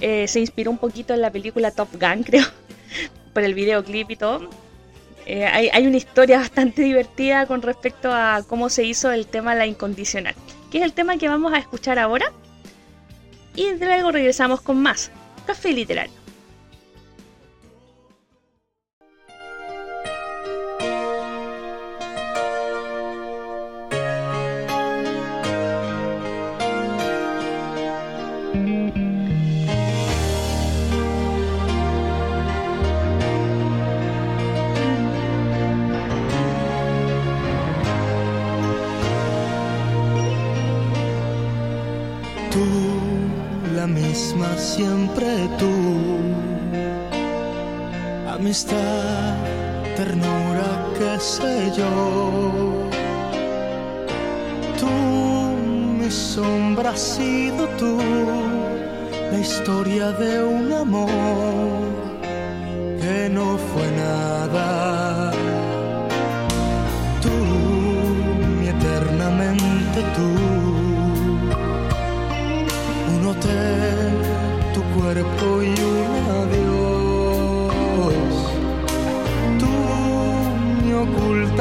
eh, 0.00 0.28
se 0.28 0.40
inspiró 0.40 0.70
un 0.70 0.78
poquito 0.78 1.12
en 1.14 1.20
la 1.20 1.30
película 1.30 1.72
Top 1.72 1.88
Gun, 1.92 2.22
creo, 2.24 2.44
por 3.32 3.42
el 3.42 3.54
videoclip 3.54 4.10
y 4.10 4.16
todo. 4.16 4.48
Eh, 5.26 5.44
hay, 5.46 5.68
hay, 5.72 5.86
una 5.86 5.96
historia 5.96 6.38
bastante 6.38 6.82
divertida 6.82 7.46
con 7.46 7.62
respecto 7.62 8.10
a 8.12 8.42
cómo 8.46 8.68
se 8.68 8.84
hizo 8.84 9.10
el 9.10 9.26
tema 9.26 9.54
La 9.54 9.66
Incondicional, 9.66 10.34
que 10.70 10.78
es 10.78 10.84
el 10.84 10.92
tema 10.92 11.18
que 11.18 11.28
vamos 11.28 11.52
a 11.52 11.58
escuchar 11.58 11.98
ahora 11.98 12.32
y 13.60 13.76
luego 13.78 14.10
regresamos 14.10 14.62
con 14.62 14.80
más 14.80 15.10
Café 15.46 15.72
Literario. 15.72 16.19
Amistad, 48.50 49.36
ternura, 49.94 50.68
qué 50.98 51.20
sé 51.20 51.70
yo. 51.78 52.90
Tú, 54.80 54.90
mi 56.00 56.10
sombra, 56.10 56.90
has 56.90 57.00
sido 57.00 57.68
tú. 57.78 57.96
La 59.30 59.38
historia 59.38 60.10
de 60.10 60.42
un 60.42 60.72
amor 60.72 61.08
que 63.00 63.28
no 63.30 63.56
fue 63.56 63.88
nada. 63.92 65.30
Tú, 67.22 67.36
mi 68.58 68.66
eternamente 68.66 70.00
tú. 70.16 70.30
Un 73.14 73.26
hotel 73.28 74.00
cuerpo 74.98 75.62
y 75.62 75.68
un 75.68 76.19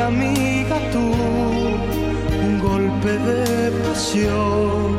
amiga, 0.08 0.78
tú, 0.92 1.00
un 1.00 2.60
golpe 2.60 3.12
de 3.18 3.72
pasión, 3.84 4.99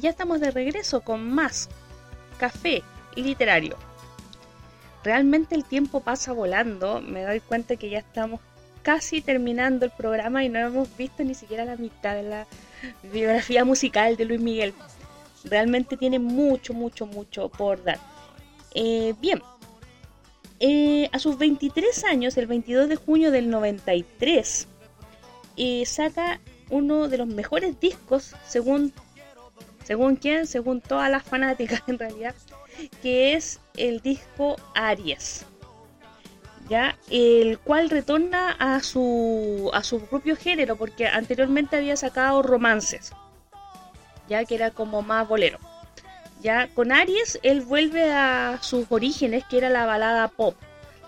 Y 0.00 0.04
ya 0.04 0.08
estamos 0.08 0.40
de 0.40 0.50
regreso 0.50 1.02
con 1.02 1.30
más 1.30 1.68
café 2.38 2.82
literario. 3.16 3.76
Realmente 5.04 5.54
el 5.54 5.66
tiempo 5.66 6.00
pasa 6.00 6.32
volando, 6.32 7.02
me 7.02 7.22
doy 7.22 7.40
cuenta 7.40 7.76
que 7.76 7.90
ya 7.90 7.98
estamos 7.98 8.40
casi 8.82 9.20
terminando 9.20 9.84
el 9.84 9.90
programa 9.90 10.42
y 10.42 10.48
no 10.48 10.58
hemos 10.58 10.96
visto 10.96 11.22
ni 11.22 11.34
siquiera 11.34 11.66
la 11.66 11.76
mitad 11.76 12.14
de 12.14 12.22
la 12.22 12.46
biografía 13.12 13.62
musical 13.66 14.16
de 14.16 14.24
Luis 14.24 14.40
Miguel. 14.40 14.72
Realmente 15.44 15.98
tiene 15.98 16.18
mucho, 16.18 16.72
mucho, 16.72 17.04
mucho 17.04 17.50
por 17.50 17.84
dar. 17.84 17.98
Eh, 18.74 19.12
bien, 19.20 19.42
eh, 20.60 21.10
a 21.12 21.18
sus 21.18 21.36
23 21.36 22.04
años, 22.04 22.38
el 22.38 22.46
22 22.46 22.88
de 22.88 22.96
junio 22.96 23.30
del 23.30 23.50
93, 23.50 24.66
eh, 25.58 25.84
saca 25.84 26.40
uno 26.70 27.08
de 27.08 27.18
los 27.18 27.26
mejores 27.26 27.78
discos, 27.80 28.34
según, 28.48 28.94
según 29.84 30.16
quién, 30.16 30.46
según 30.46 30.80
todas 30.80 31.10
las 31.10 31.22
fanáticas 31.22 31.82
en 31.86 31.98
realidad, 31.98 32.34
que 33.02 33.34
es 33.34 33.60
el 33.76 34.00
disco 34.00 34.56
Aries. 34.74 35.46
¿Ya? 36.68 36.96
El 37.10 37.58
cual 37.58 37.90
retorna 37.90 38.52
a 38.52 38.80
su, 38.80 39.70
a 39.74 39.82
su 39.82 40.02
propio 40.02 40.36
género, 40.36 40.76
porque 40.76 41.08
anteriormente 41.08 41.76
había 41.76 41.96
sacado 41.96 42.42
romances, 42.42 43.12
ya 44.28 44.44
que 44.44 44.54
era 44.54 44.70
como 44.70 45.02
más 45.02 45.26
bolero. 45.26 45.58
Ya 46.40 46.68
con 46.68 46.92
Aries 46.92 47.40
él 47.42 47.62
vuelve 47.62 48.12
a 48.12 48.58
sus 48.62 48.86
orígenes, 48.88 49.44
que 49.50 49.58
era 49.58 49.68
la 49.68 49.84
balada 49.84 50.28
pop 50.28 50.54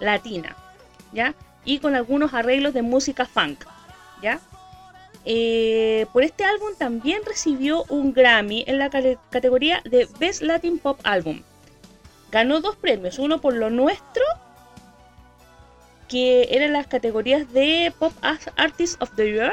latina, 0.01 0.57
¿ya? 1.13 1.35
Y 1.65 1.79
con 1.79 1.95
algunos 1.95 2.35
arreglos 2.35 2.75
de 2.75 2.83
música 2.83 3.25
funk, 3.25 3.65
¿ya? 4.21 4.41
Eh, 5.25 6.07
por 6.13 6.25
este 6.25 6.45
álbum 6.45 6.71
también 6.77 7.23
recibió 7.25 7.85
un 7.89 8.13
Grammy 8.13 8.65
en 8.67 8.79
la 8.79 8.91
categoría 8.91 9.81
de 9.85 10.09
Best 10.19 10.43
Latin 10.43 10.79
Pop 10.79 10.99
Album. 11.05 11.43
Ganó 12.31 12.61
dos 12.61 12.77
premios, 12.77 13.19
uno 13.19 13.41
por 13.41 13.55
lo 13.55 13.71
nuestro, 13.71 14.23
que 16.09 16.49
eran 16.51 16.73
las 16.73 16.87
categorías 16.87 17.53
de 17.53 17.93
Pop 17.99 18.13
Artist 18.57 19.01
of 19.01 19.15
the 19.17 19.33
Year 19.33 19.53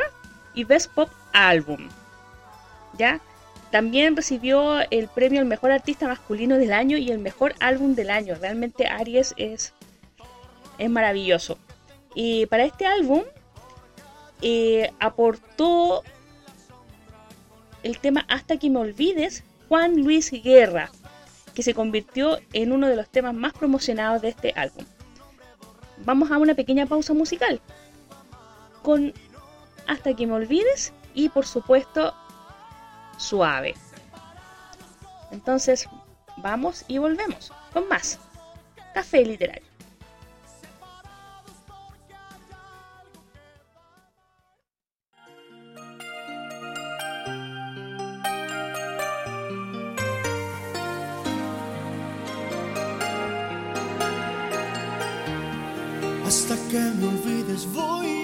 y 0.54 0.64
Best 0.64 0.92
Pop 0.92 1.10
Album. 1.34 1.90
¿Ya? 2.98 3.22
También 3.72 4.16
recibió 4.16 4.80
el 4.90 5.08
premio 5.08 5.40
al 5.40 5.46
mejor 5.46 5.72
artista 5.72 6.08
masculino 6.08 6.58
del 6.58 6.74
año 6.74 6.98
y 6.98 7.12
el 7.12 7.20
mejor 7.20 7.54
álbum 7.60 7.94
del 7.94 8.10
año. 8.10 8.36
Realmente 8.36 8.88
Aries 8.88 9.36
es, 9.38 9.74
es 10.80 10.90
maravilloso. 10.90 11.60
Y 12.16 12.48
para 12.48 12.64
este 12.64 12.88
álbum 12.88 13.24
eh, 14.42 14.92
aportó 15.00 16.04
el 17.84 18.00
tema 18.00 18.26
Hasta 18.28 18.58
que 18.58 18.70
me 18.70 18.80
olvides 18.80 19.44
Juan 19.68 20.04
Luis 20.04 20.32
Guerra, 20.32 20.92
que 21.54 21.64
se 21.64 21.74
convirtió 21.74 22.40
en 22.54 22.72
uno 22.72 22.88
de 22.88 22.96
los 22.96 23.10
temas 23.10 23.34
más 23.34 23.54
promocionados 23.54 24.22
de 24.22 24.30
este 24.30 24.54
álbum. 24.56 24.86
Vamos 26.06 26.32
a 26.32 26.38
una 26.38 26.56
pequeña 26.56 26.86
pausa 26.86 27.14
musical 27.14 27.62
con 28.82 29.14
Hasta 29.88 30.14
que 30.14 30.26
me 30.26 30.34
olvides 30.34 30.94
y 31.14 31.30
por 31.30 31.46
supuesto 31.46 32.14
Suave. 33.18 33.76
Entonces 35.32 35.88
vamos 36.38 36.86
y 36.88 36.98
volvemos 36.98 37.52
con 37.74 37.88
más 37.88 38.20
Café 38.94 39.26
Literario. 39.26 39.69
Hasta 56.50 56.68
que 56.70 56.80
me 56.80 57.08
olvides 57.10 57.68
voy 57.74 58.19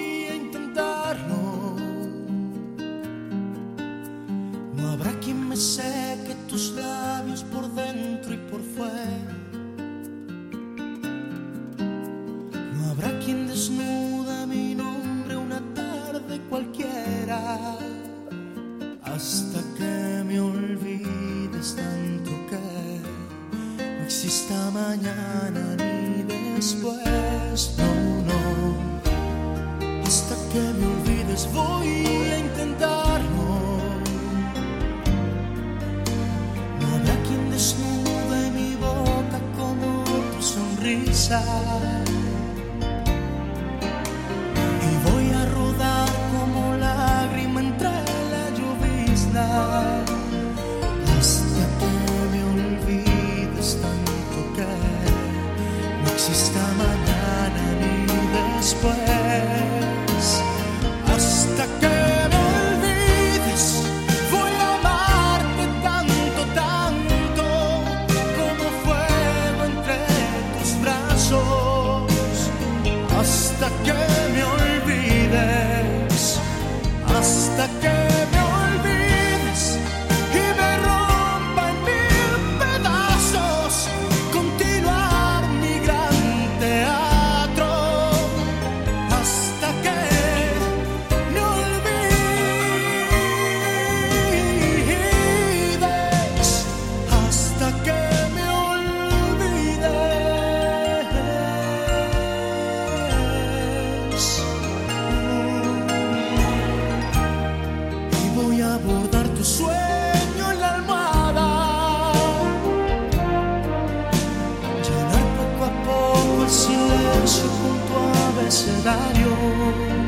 silencio 117.35 117.49
con 117.61 117.77
tu 117.87 118.39
abecedario. 118.39 120.04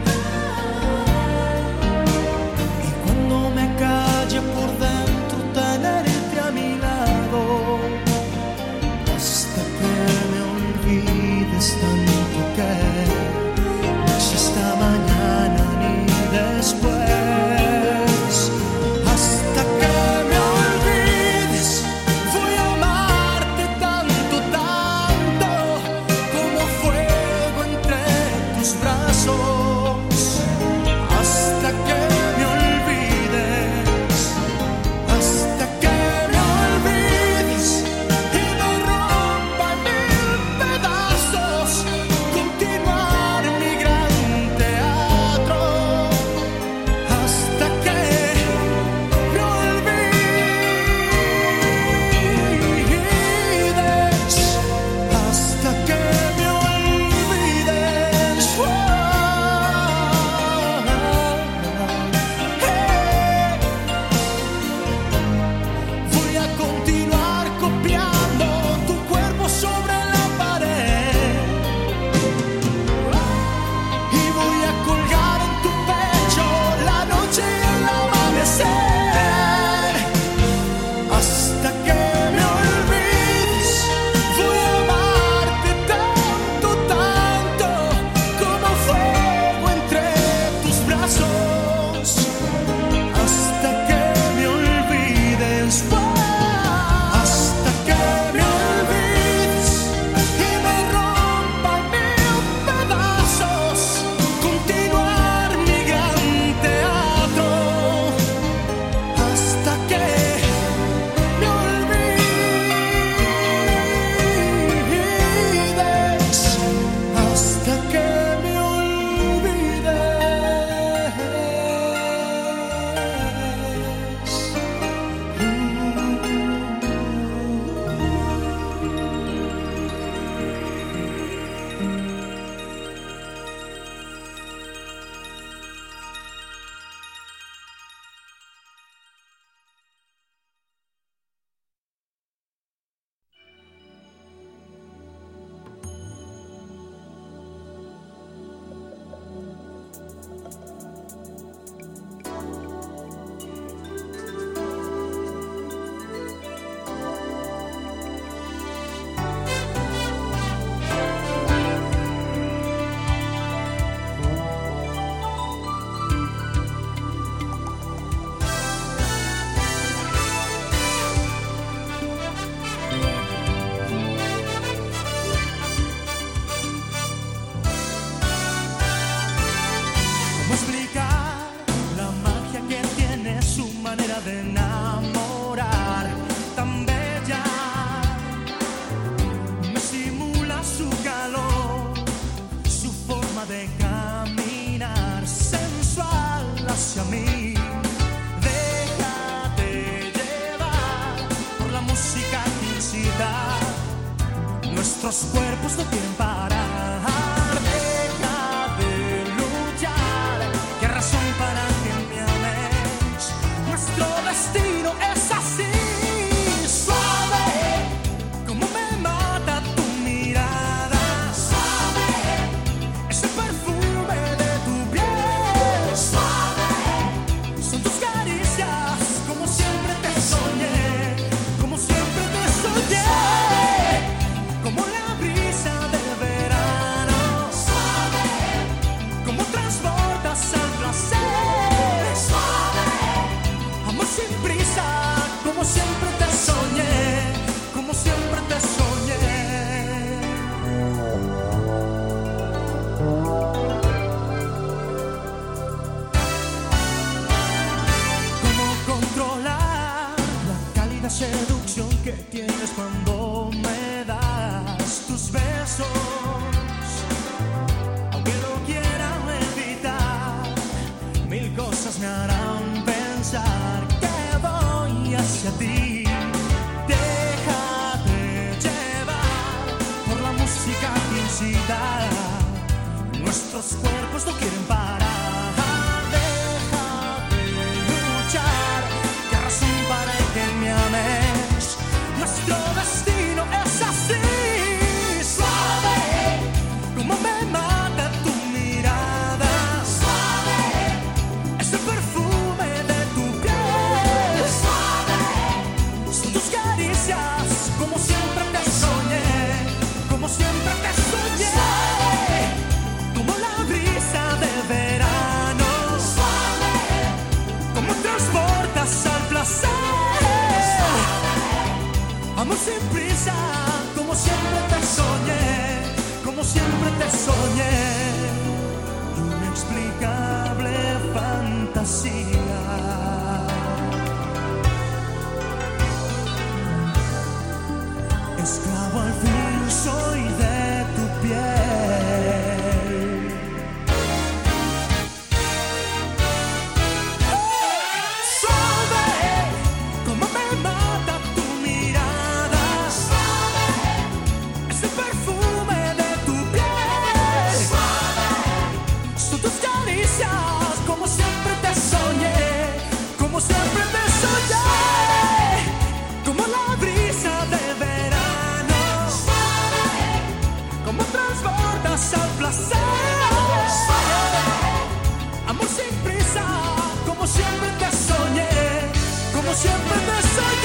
Siempre 379.58 379.97
te 380.05 380.22
soñé. 380.28 380.57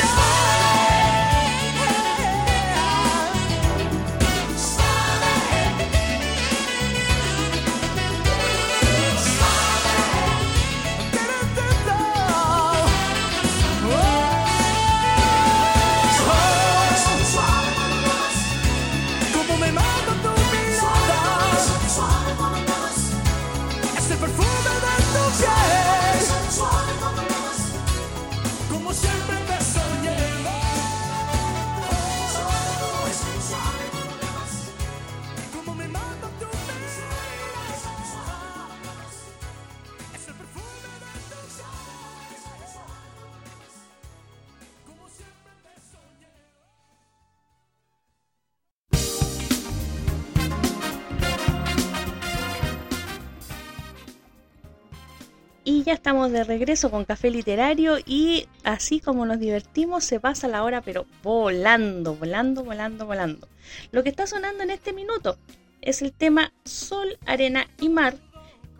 De 56.32 56.44
regreso 56.44 56.90
con 56.90 57.04
Café 57.04 57.30
Literario 57.30 57.98
y 58.04 58.48
así 58.64 59.00
como 59.00 59.26
nos 59.26 59.38
divertimos 59.38 60.04
se 60.04 60.20
pasa 60.20 60.48
la 60.48 60.64
hora 60.64 60.80
pero 60.80 61.06
volando, 61.22 62.14
volando, 62.14 62.64
volando, 62.64 63.06
volando. 63.06 63.48
Lo 63.90 64.02
que 64.02 64.08
está 64.08 64.26
sonando 64.26 64.62
en 64.62 64.70
este 64.70 64.92
minuto 64.92 65.38
es 65.80 66.02
el 66.02 66.12
tema 66.12 66.52
Sol, 66.64 67.18
Arena 67.26 67.66
y 67.80 67.88
Mar. 67.88 68.16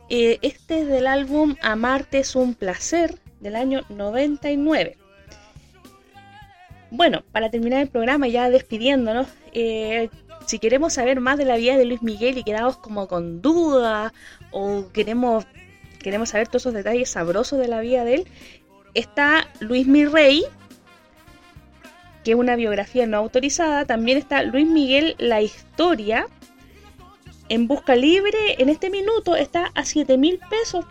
Eh, 0.08 0.38
este 0.42 0.80
es 0.80 0.88
del 0.88 1.06
álbum 1.06 1.56
Amarte 1.62 2.18
es 2.18 2.34
un 2.34 2.54
placer 2.54 3.18
del 3.40 3.56
año 3.56 3.82
99. 3.88 4.96
Bueno, 6.90 7.22
para 7.32 7.50
terminar 7.50 7.80
el 7.80 7.88
programa 7.88 8.28
ya 8.28 8.50
despidiéndonos, 8.50 9.26
eh, 9.52 10.10
si 10.46 10.58
queremos 10.58 10.94
saber 10.94 11.20
más 11.20 11.38
de 11.38 11.44
la 11.44 11.56
vida 11.56 11.76
de 11.76 11.84
Luis 11.84 12.02
Miguel 12.02 12.38
y 12.38 12.44
quedamos 12.44 12.76
como 12.76 13.08
con 13.08 13.40
duda 13.40 14.12
o 14.50 14.88
queremos 14.92 15.46
queremos 16.02 16.30
saber 16.30 16.48
todos 16.48 16.62
esos 16.62 16.74
detalles 16.74 17.10
sabrosos 17.10 17.58
de 17.58 17.68
la 17.68 17.80
vida 17.80 18.04
de 18.04 18.14
él, 18.14 18.28
está 18.94 19.48
Luis 19.60 19.86
Mirrey, 19.86 20.44
que 22.24 22.32
es 22.32 22.36
una 22.36 22.56
biografía 22.56 23.06
no 23.06 23.16
autorizada. 23.18 23.84
También 23.84 24.18
está 24.18 24.42
Luis 24.42 24.66
Miguel, 24.66 25.16
la 25.18 25.42
historia. 25.42 26.26
En 27.48 27.66
busca 27.66 27.96
libre, 27.96 28.56
en 28.58 28.68
este 28.68 28.90
minuto, 28.90 29.36
está 29.36 29.70
a 29.74 29.84
7 29.84 30.16
mil 30.16 30.38
pesos. 30.50 30.84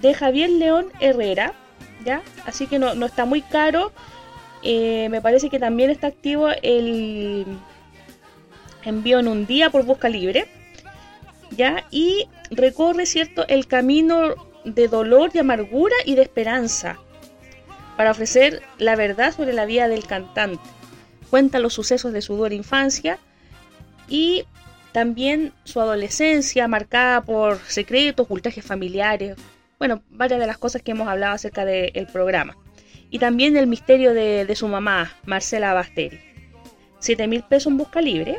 De 0.00 0.14
Javier 0.14 0.50
León 0.50 0.86
Herrera. 1.00 1.54
¿Ya? 2.04 2.22
Así 2.46 2.66
que 2.66 2.78
no, 2.78 2.94
no 2.94 3.06
está 3.06 3.24
muy 3.24 3.42
caro. 3.42 3.92
Eh, 4.62 5.08
me 5.10 5.20
parece 5.20 5.50
que 5.50 5.58
también 5.58 5.90
está 5.90 6.08
activo 6.08 6.48
el 6.62 7.46
envío 8.84 9.18
en 9.18 9.28
un 9.28 9.46
día 9.46 9.70
por 9.70 9.84
busca 9.84 10.08
libre. 10.08 10.48
¿Ya? 11.50 11.86
Y 11.90 12.28
recorre, 12.50 13.06
¿cierto?, 13.06 13.46
el 13.48 13.66
camino 13.66 14.34
de 14.64 14.88
dolor, 14.88 15.32
de 15.32 15.40
amargura 15.40 15.94
y 16.04 16.14
de 16.14 16.22
esperanza 16.22 16.98
para 17.96 18.12
ofrecer 18.12 18.62
la 18.78 18.94
verdad 18.94 19.34
sobre 19.34 19.52
la 19.52 19.66
vida 19.66 19.88
del 19.88 20.06
cantante. 20.06 20.62
Cuenta 21.30 21.58
los 21.58 21.74
sucesos 21.74 22.12
de 22.12 22.22
su 22.22 22.36
dura 22.36 22.54
infancia 22.54 23.18
y 24.08 24.44
también 24.92 25.52
su 25.64 25.80
adolescencia 25.80 26.68
marcada 26.68 27.22
por 27.22 27.58
secretos, 27.66 28.26
ultrajes 28.30 28.64
familiares, 28.64 29.36
bueno, 29.78 30.02
varias 30.10 30.40
de 30.40 30.46
las 30.46 30.58
cosas 30.58 30.82
que 30.82 30.92
hemos 30.92 31.08
hablado 31.08 31.34
acerca 31.34 31.64
del 31.64 32.06
programa. 32.12 32.56
Y 33.10 33.18
también 33.18 33.56
el 33.56 33.66
misterio 33.66 34.14
de, 34.14 34.52
su 34.54 34.68
mamá, 34.68 35.12
Marcela 35.24 35.72
Basteri. 35.72 36.20
7 37.00 37.26
mil 37.26 37.42
pesos 37.42 37.70
en 37.70 37.78
busca 37.78 38.00
libre. 38.00 38.38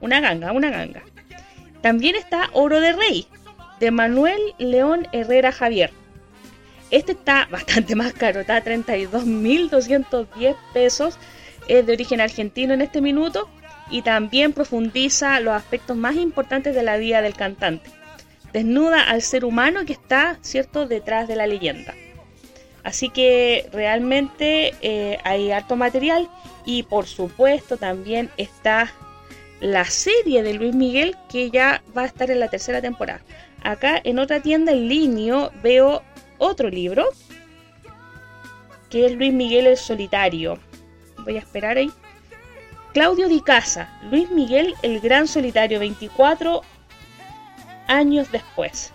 Una 0.00 0.20
ganga, 0.20 0.52
una 0.52 0.70
ganga. 0.70 1.02
También 1.82 2.14
está 2.14 2.48
Oro 2.52 2.80
de 2.80 2.92
Rey, 2.92 3.26
de 3.80 3.90
Manuel 3.90 4.40
León 4.58 5.08
Herrera 5.12 5.52
Javier. 5.52 5.90
Este 6.90 7.12
está 7.12 7.46
bastante 7.50 7.96
más 7.96 8.12
caro, 8.12 8.40
está 8.40 8.56
a 8.56 8.64
32.210 8.64 10.56
pesos. 10.72 11.18
Es 11.68 11.86
de 11.86 11.92
origen 11.92 12.20
argentino 12.20 12.74
en 12.74 12.82
este 12.82 13.00
minuto 13.00 13.48
y 13.90 14.02
también 14.02 14.52
profundiza 14.52 15.38
los 15.40 15.54
aspectos 15.54 15.96
más 15.96 16.16
importantes 16.16 16.74
de 16.74 16.82
la 16.82 16.96
vida 16.96 17.22
del 17.22 17.34
cantante. 17.34 17.90
Desnuda 18.52 19.02
al 19.02 19.22
ser 19.22 19.44
humano 19.44 19.84
que 19.84 19.92
está, 19.92 20.38
¿cierto?, 20.42 20.86
detrás 20.86 21.28
de 21.28 21.36
la 21.36 21.46
leyenda. 21.46 21.94
Así 22.84 23.10
que 23.10 23.68
realmente 23.72 24.74
eh, 24.82 25.18
hay 25.24 25.52
harto 25.52 25.76
material 25.76 26.28
y 26.64 26.82
por 26.82 27.06
supuesto 27.06 27.76
también 27.76 28.28
está 28.36 28.92
la 29.62 29.84
serie 29.84 30.42
de 30.42 30.54
Luis 30.54 30.74
Miguel 30.74 31.16
que 31.30 31.50
ya 31.50 31.82
va 31.96 32.02
a 32.02 32.06
estar 32.06 32.30
en 32.30 32.40
la 32.40 32.48
tercera 32.48 32.82
temporada. 32.82 33.22
Acá 33.62 34.00
en 34.02 34.18
otra 34.18 34.42
tienda 34.42 34.72
en 34.72 34.88
línea 34.88 35.50
veo 35.62 36.02
otro 36.38 36.68
libro 36.68 37.08
que 38.90 39.06
es 39.06 39.12
Luis 39.12 39.32
Miguel 39.32 39.68
el 39.68 39.76
Solitario. 39.76 40.58
Voy 41.24 41.36
a 41.36 41.38
esperar 41.38 41.78
ahí. 41.78 41.90
Claudio 42.92 43.28
Di 43.28 43.40
Casa, 43.40 43.88
Luis 44.10 44.28
Miguel 44.30 44.74
el 44.82 45.00
Gran 45.00 45.28
Solitario, 45.28 45.78
24 45.78 46.62
años 47.86 48.30
después. 48.32 48.92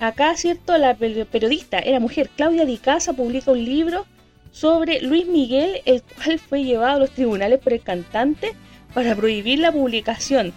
Acá, 0.00 0.34
¿cierto? 0.36 0.78
La 0.78 0.96
periodista, 0.96 1.78
era 1.78 2.00
mujer, 2.00 2.30
Claudia 2.36 2.64
Di 2.64 2.78
Casa, 2.78 3.12
publica 3.12 3.52
un 3.52 3.64
libro 3.64 4.06
sobre 4.52 5.00
Luis 5.00 5.26
Miguel, 5.26 5.82
el 5.86 6.02
cual 6.02 6.38
fue 6.38 6.62
llevado 6.62 6.96
a 6.96 7.00
los 7.00 7.10
tribunales 7.10 7.58
por 7.58 7.72
el 7.72 7.82
cantante 7.82 8.54
para 8.94 9.16
prohibir 9.16 9.58
la 9.58 9.72
publicación. 9.72 10.52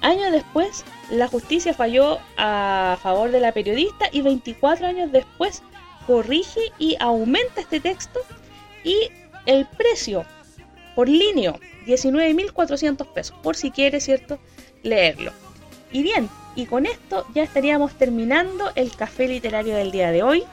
Años 0.00 0.32
después, 0.32 0.84
la 1.10 1.28
justicia 1.28 1.74
falló 1.74 2.18
a 2.38 2.96
favor 3.02 3.30
de 3.30 3.40
la 3.40 3.52
periodista 3.52 4.06
y 4.12 4.22
24 4.22 4.86
años 4.86 5.12
después 5.12 5.62
corrige 6.06 6.60
y 6.78 6.96
aumenta 7.00 7.60
este 7.60 7.80
texto 7.80 8.20
y 8.82 9.10
el 9.44 9.66
precio 9.66 10.24
por 10.94 11.08
línea 11.08 11.54
19.400 11.86 13.06
pesos, 13.12 13.36
por 13.42 13.56
si 13.56 13.70
quiere, 13.70 14.00
¿cierto?, 14.00 14.38
leerlo. 14.82 15.32
Y 15.92 16.02
bien, 16.02 16.28
y 16.54 16.66
con 16.66 16.86
esto 16.86 17.26
ya 17.34 17.42
estaríamos 17.42 17.92
terminando 17.94 18.70
el 18.74 18.94
café 18.94 19.28
literario 19.28 19.74
del 19.74 19.90
día 19.90 20.12
de 20.12 20.22
hoy. 20.22 20.44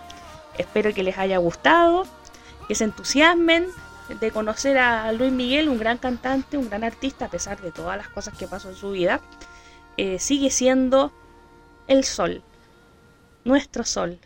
Espero 0.57 0.93
que 0.93 1.03
les 1.03 1.17
haya 1.17 1.37
gustado, 1.37 2.05
que 2.67 2.75
se 2.75 2.83
entusiasmen 2.83 3.67
de 4.19 4.31
conocer 4.31 4.77
a 4.77 5.11
Luis 5.11 5.31
Miguel, 5.31 5.69
un 5.69 5.79
gran 5.79 5.97
cantante, 5.97 6.57
un 6.57 6.69
gran 6.69 6.83
artista, 6.83 7.25
a 7.25 7.29
pesar 7.29 7.61
de 7.61 7.71
todas 7.71 7.97
las 7.97 8.09
cosas 8.09 8.37
que 8.37 8.47
pasó 8.47 8.69
en 8.69 8.75
su 8.75 8.91
vida. 8.91 9.21
Eh, 9.97 10.19
sigue 10.19 10.49
siendo 10.49 11.11
el 11.87 12.03
sol, 12.03 12.43
nuestro 13.43 13.83
sol. 13.83 14.19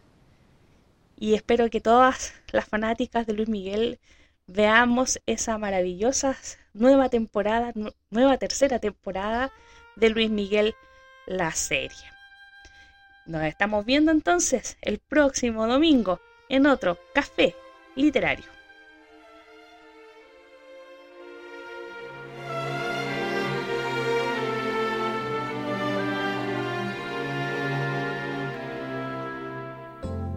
Y 1.18 1.34
espero 1.36 1.70
que 1.70 1.82
todas 1.82 2.34
las 2.52 2.66
fanáticas 2.66 3.26
de 3.26 3.34
Luis 3.34 3.50
Miguel 3.50 4.00
veamos 4.48 5.20
esa 5.26 5.58
maravillosa 5.58 6.36
nueva 6.74 7.10
temporada, 7.10 7.74
nueva 8.10 8.38
tercera 8.38 8.80
temporada 8.80 9.52
de 9.96 10.10
Luis 10.10 10.30
Miguel, 10.30 10.76
la 11.28 11.52
serie. 11.52 11.98
Nos 13.26 13.44
estamos 13.44 13.86
viendo 13.86 14.12
entonces 14.12 14.78
el 14.82 15.00
próximo 15.00 15.68
domingo 15.68 16.20
en 16.50 16.66
otro 16.66 16.98
café 17.14 17.56
literario. 17.96 18.46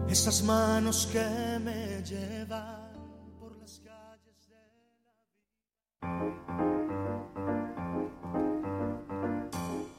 Esas 0.09 0.41
manos 0.43 1.07
que 1.11 1.59
me 1.59 2.01
llevan 2.01 2.93
por 3.37 3.57
las 3.57 3.79
calles 3.79 4.49
de 4.49 4.55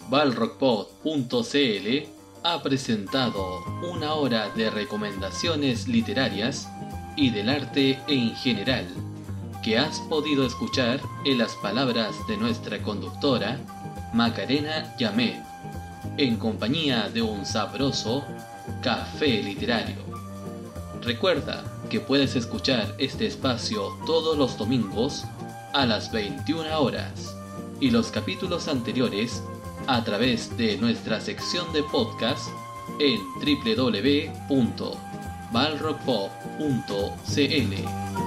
Balrockpod.cl 0.09 2.09
ha 2.43 2.63
presentado 2.63 3.63
una 3.93 4.15
hora 4.15 4.49
de 4.51 4.71
recomendaciones 4.71 5.87
literarias 5.87 6.67
y 7.17 7.31
del 7.31 7.49
arte 7.49 7.99
en 8.07 8.35
general, 8.37 8.87
que 9.63 9.79
has 9.79 9.99
podido 10.01 10.47
escuchar 10.47 11.01
en 11.25 11.39
las 11.39 11.55
palabras 11.57 12.15
de 12.29 12.37
nuestra 12.37 12.83
conductora, 12.83 13.59
Macarena 14.13 14.95
Yamé, 14.99 15.43
en 16.19 16.37
compañía 16.37 17.09
de 17.09 17.23
un 17.23 17.45
sabroso 17.45 18.25
café 18.83 19.43
literario. 19.43 19.97
Recuerda 21.03 21.65
que 21.91 22.01
puedes 22.01 22.37
escuchar 22.37 22.95
este 22.99 23.27
espacio 23.27 23.97
todos 24.07 24.37
los 24.37 24.57
domingos 24.57 25.25
a 25.73 25.87
las 25.87 26.11
21 26.13 26.79
horas 26.81 27.37
y 27.81 27.91
los 27.91 28.11
capítulos 28.11 28.69
anteriores 28.69 29.43
a 29.87 30.03
través 30.05 30.57
de 30.57 30.77
nuestra 30.79 31.21
sección 31.21 31.73
de 31.73 31.83
podcast 31.85 32.49
en 32.99 33.21
www.balrockpop.cl. 35.57 38.26